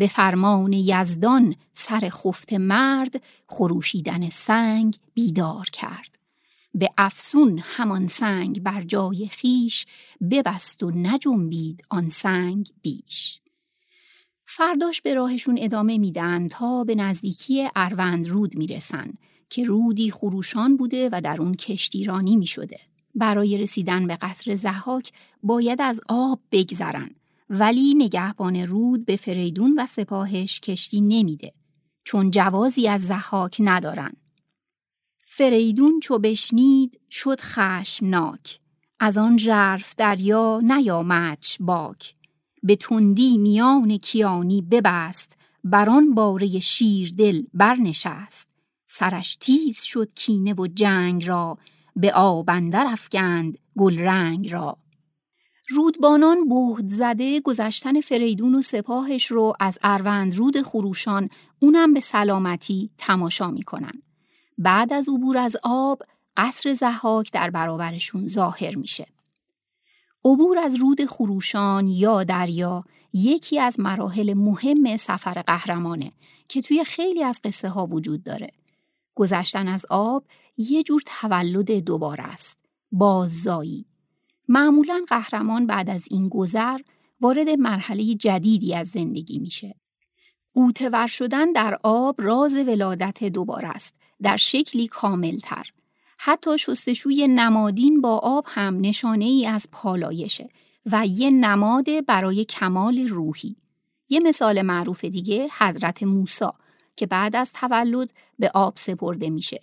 به 0.00 0.06
فرمان 0.06 0.72
یزدان 0.72 1.54
سر 1.74 2.08
خفت 2.08 2.52
مرد 2.52 3.22
خروشیدن 3.46 4.28
سنگ 4.28 4.96
بیدار 5.14 5.66
کرد. 5.72 6.18
به 6.74 6.88
افسون 6.98 7.60
همان 7.64 8.06
سنگ 8.06 8.62
بر 8.62 8.82
جای 8.82 9.28
خیش 9.28 9.86
ببست 10.30 10.82
و 10.82 10.90
نجنبید 10.90 11.82
آن 11.90 12.08
سنگ 12.08 12.70
بیش. 12.82 13.40
فرداش 14.46 15.02
به 15.02 15.14
راهشون 15.14 15.58
ادامه 15.60 15.98
میدن 15.98 16.48
تا 16.48 16.84
به 16.84 16.94
نزدیکی 16.94 17.68
اروند 17.76 18.28
رود 18.28 18.56
می‌رسن 18.56 19.12
که 19.50 19.64
رودی 19.64 20.10
خروشان 20.10 20.76
بوده 20.76 21.08
و 21.12 21.20
در 21.20 21.42
اون 21.42 21.54
کشتیرانی 21.54 22.36
می‌شده. 22.36 22.80
برای 23.14 23.58
رسیدن 23.58 24.06
به 24.06 24.16
قصر 24.16 24.54
زحاک 24.54 25.12
باید 25.42 25.80
از 25.80 26.00
آب 26.08 26.40
بگذرن. 26.52 27.10
ولی 27.50 27.94
نگهبان 27.94 28.56
رود 28.56 29.04
به 29.04 29.16
فریدون 29.16 29.74
و 29.78 29.86
سپاهش 29.86 30.60
کشتی 30.60 31.00
نمیده 31.00 31.52
چون 32.04 32.30
جوازی 32.30 32.88
از 32.88 33.06
زحاک 33.06 33.56
ندارن. 33.60 34.12
فریدون 35.26 36.00
چو 36.00 36.18
بشنید 36.18 37.00
شد 37.10 37.40
خشمناک 37.40 38.60
از 39.00 39.18
آن 39.18 39.38
ژرف 39.38 39.94
دریا 39.96 40.60
نیامدش 40.62 41.56
باک. 41.60 42.14
به 42.62 42.76
تندی 42.76 43.38
میان 43.38 43.96
کیانی 43.96 44.62
ببست 44.62 45.36
بران 45.64 46.14
باره 46.14 46.60
شیر 46.60 47.14
دل 47.18 47.42
برنشست. 47.54 48.48
سرش 48.86 49.36
تیز 49.36 49.82
شد 49.82 50.14
کینه 50.14 50.54
و 50.54 50.66
جنگ 50.66 51.28
را 51.28 51.58
به 51.96 52.12
آب 52.12 52.50
اندر 52.50 52.86
افکند 52.86 53.58
گل 53.78 53.98
رنگ 53.98 54.52
را. 54.52 54.78
رودبانان 55.70 56.48
بهد 56.48 56.88
زده 56.88 57.40
گذشتن 57.40 58.00
فریدون 58.00 58.54
و 58.54 58.62
سپاهش 58.62 59.26
رو 59.26 59.52
از 59.60 59.78
اروند 59.82 60.34
رود 60.34 60.62
خروشان 60.62 61.28
اونم 61.58 61.94
به 61.94 62.00
سلامتی 62.00 62.90
تماشا 62.98 63.50
می‌کنن 63.50 64.02
بعد 64.58 64.92
از 64.92 65.08
عبور 65.08 65.38
از 65.38 65.56
آب 65.62 66.02
قصر 66.36 66.72
زحاک 66.72 67.32
در 67.32 67.50
برابرشون 67.50 68.28
ظاهر 68.28 68.74
میشه 68.74 69.06
عبور 70.24 70.58
از 70.58 70.74
رود 70.74 71.04
خروشان 71.04 71.88
یا 71.88 72.24
دریا 72.24 72.84
یکی 73.12 73.58
از 73.58 73.80
مراحل 73.80 74.34
مهم 74.34 74.96
سفر 74.96 75.42
قهرمانه 75.42 76.12
که 76.48 76.62
توی 76.62 76.84
خیلی 76.84 77.22
از 77.22 77.40
قصه 77.44 77.68
ها 77.68 77.86
وجود 77.86 78.22
داره. 78.22 78.50
گذشتن 79.14 79.68
از 79.68 79.86
آب 79.90 80.24
یه 80.56 80.82
جور 80.82 81.02
تولد 81.06 81.72
دوباره 81.72 82.24
است. 82.24 82.58
باززایی. 82.92 83.89
معمولا 84.52 85.04
قهرمان 85.08 85.66
بعد 85.66 85.90
از 85.90 86.04
این 86.10 86.28
گذر 86.28 86.78
وارد 87.20 87.48
مرحله 87.48 88.14
جدیدی 88.14 88.74
از 88.74 88.88
زندگی 88.88 89.38
میشه. 89.38 89.74
قوتور 90.54 91.06
شدن 91.06 91.52
در 91.52 91.78
آب 91.82 92.16
راز 92.18 92.54
ولادت 92.54 93.24
دوباره 93.24 93.68
است. 93.68 93.94
در 94.22 94.36
شکلی 94.36 94.86
کاملتر. 94.86 95.70
حتی 96.18 96.58
شستشوی 96.58 97.28
نمادین 97.28 98.00
با 98.00 98.18
آب 98.18 98.44
هم 98.48 98.80
نشانه 98.80 99.24
ای 99.24 99.46
از 99.46 99.66
پالایشه 99.72 100.48
و 100.86 101.06
یه 101.06 101.30
نماد 101.30 102.06
برای 102.06 102.44
کمال 102.44 103.08
روحی. 103.08 103.56
یه 104.08 104.20
مثال 104.20 104.62
معروف 104.62 105.04
دیگه 105.04 105.48
حضرت 105.58 106.02
موسی 106.02 106.44
که 106.96 107.06
بعد 107.06 107.36
از 107.36 107.52
تولد 107.52 108.12
به 108.38 108.50
آب 108.54 108.74
سپرده 108.76 109.30
میشه. 109.30 109.60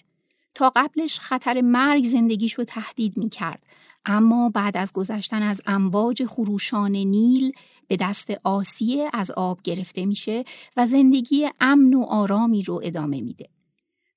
تا 0.56 0.72
قبلش 0.76 1.20
خطر 1.20 1.62
مرگ 1.62 2.04
زندگیشو 2.04 2.64
تهدید 2.64 3.18
می‌کرد 3.18 3.64
اما 4.10 4.50
بعد 4.50 4.78
از 4.78 4.94
گذشتن 4.94 5.42
از 5.42 5.62
امواج 5.66 6.26
خروشان 6.26 6.92
نیل 6.92 7.52
به 7.88 7.96
دست 7.96 8.32
آسیه 8.44 9.10
از 9.14 9.32
آب 9.32 9.62
گرفته 9.64 10.06
میشه 10.06 10.44
و 10.78 10.88
زندگی 10.88 11.50
امن 11.60 11.94
و 11.94 12.04
آرامی 12.04 12.64
رو 12.64 12.82
ادامه 12.84 13.22
میده. 13.22 13.50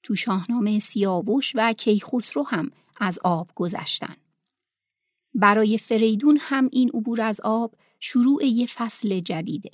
تو 0.02 0.14
شاهنامه 0.14 0.78
سیاوش 0.78 1.52
و 1.54 1.72
کیخسرو 1.72 2.42
هم 2.42 2.70
از 3.00 3.18
آب 3.24 3.50
گذشتن. 3.54 4.16
برای 5.34 5.78
فریدون 5.78 6.38
هم 6.40 6.68
این 6.72 6.90
عبور 6.94 7.20
از 7.20 7.40
آب 7.40 7.74
شروع 8.00 8.44
یه 8.44 8.66
فصل 8.66 9.20
جدیده. 9.20 9.70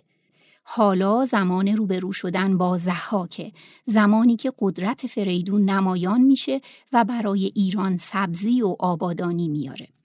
حالا 0.64 1.24
زمان 1.24 1.68
روبرو 1.68 2.12
شدن 2.12 2.58
با 2.58 2.78
زحاکه 2.78 3.52
زمانی 3.84 4.36
که 4.36 4.52
قدرت 4.58 5.06
فریدون 5.06 5.70
نمایان 5.70 6.20
میشه 6.20 6.60
و 6.92 7.04
برای 7.04 7.52
ایران 7.54 7.96
سبزی 7.96 8.62
و 8.62 8.76
آبادانی 8.78 9.48
میاره. 9.48 9.95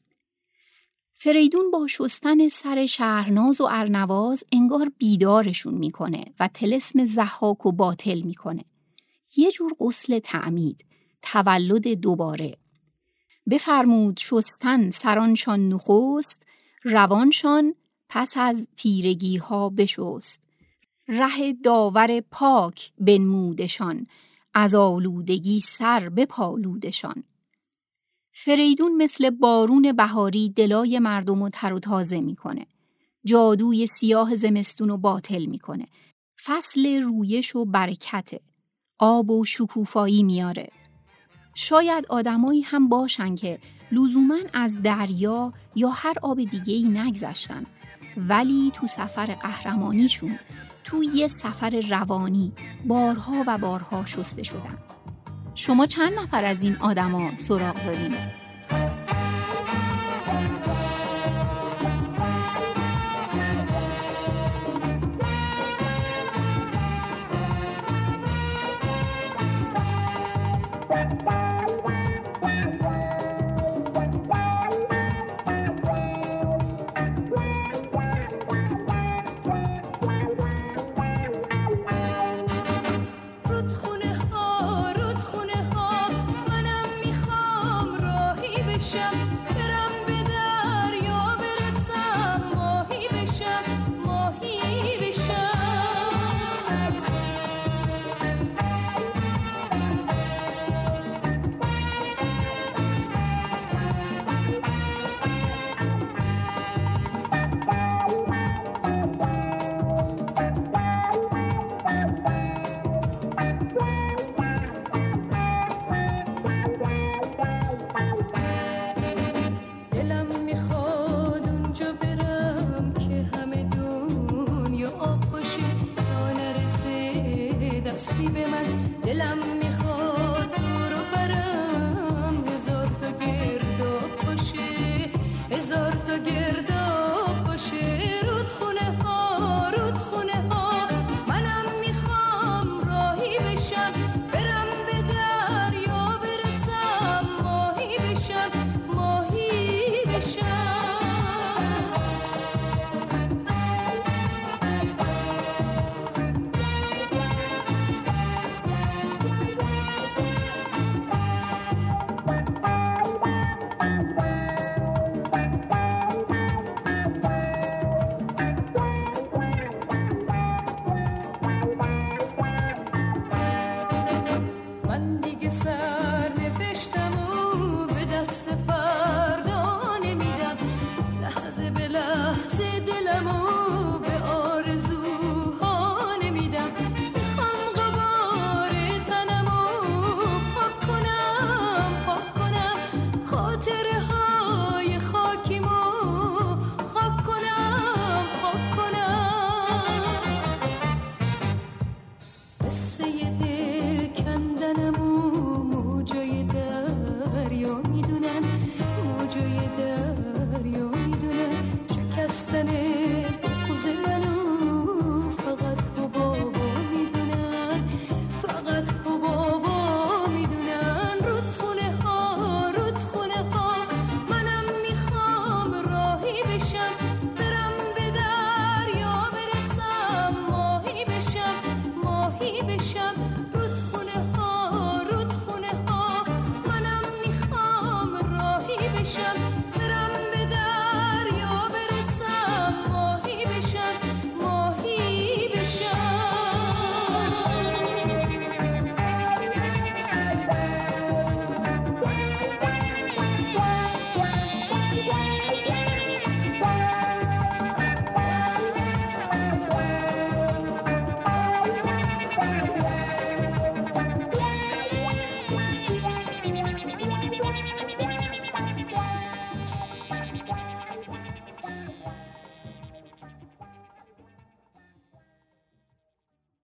فریدون 1.24 1.72
با 1.72 1.88
شستن 1.88 2.50
سر 2.50 2.86
شهرناز 2.86 3.62
و 3.62 3.68
ارنواز 3.72 4.44
انگار 4.52 4.92
بیدارشون 4.98 5.74
می‌کنه 5.74 6.26
و 6.40 6.48
تلسم 6.48 7.06
زحاک 7.06 7.66
و 7.66 7.72
باطل 7.72 8.22
می‌کنه. 8.22 8.66
یه 9.38 9.52
جور 9.52 9.72
غسل 9.80 10.20
تعمید، 10.20 10.86
تولد 11.22 11.88
دوباره. 11.88 12.58
بفرمود 13.50 14.18
شستن 14.20 14.90
سرانشان 14.90 15.70
نخست، 15.70 16.46
روانشان 16.84 17.76
پس 18.10 18.34
از 18.36 18.68
تیرگی 18.76 19.38
ها 19.38 19.70
بشست. 19.70 20.42
ره 21.08 21.54
داور 21.54 22.22
پاک 22.22 22.92
بنمودشان، 22.98 24.08
از 24.54 24.76
آلودگی 24.76 25.62
سر 25.62 26.10
بپالودشان. 26.10 27.24
فریدون 28.34 28.98
مثل 28.98 29.30
بارون 29.30 29.92
بهاری 29.92 30.50
دلای 30.50 31.00
مردم 31.00 31.44
رو 31.44 31.50
تر 31.50 31.74
و 31.74 31.80
تازه 31.80 32.22
می‌کنه. 32.22 32.66
جادوی 33.26 33.88
سیاه 33.88 34.36
زمستون 34.36 34.90
رو 34.90 34.98
باطل 34.98 35.46
می‌کنه. 35.46 35.88
فصل 36.46 37.02
رویش 37.02 37.56
و 37.56 37.66
برکته. 37.66 38.40
آب 39.00 39.30
و 39.30 39.44
شکوفایی 39.44 40.24
میاره. 40.24 40.70
شاید 41.56 42.06
آدمایی 42.10 42.62
هم 42.62 42.90
باشن 42.90 43.36
که 43.36 43.60
لزوما 43.92 44.38
از 44.54 44.82
دریا 44.82 45.54
یا 45.76 45.90
هر 45.90 46.14
آب 46.22 46.44
دیگه 46.44 46.74
ای 46.74 46.84
نگذشتن 46.84 47.66
ولی 48.18 48.72
تو 48.76 48.88
سفر 48.88 49.26
قهرمانیشون 49.26 50.40
تو 50.84 51.04
یه 51.04 51.28
سفر 51.28 51.80
روانی 51.90 52.52
بارها 52.88 53.44
و 53.48 53.58
بارها 53.58 54.06
شسته 54.06 54.44
شدن 54.44 54.78
شما 55.62 55.86
چند 55.86 56.20
نفر 56.20 56.46
از 56.46 56.64
این 56.64 56.78
آدما 56.80 57.32
سراغ 57.38 57.86
دارین؟ 57.86 58.16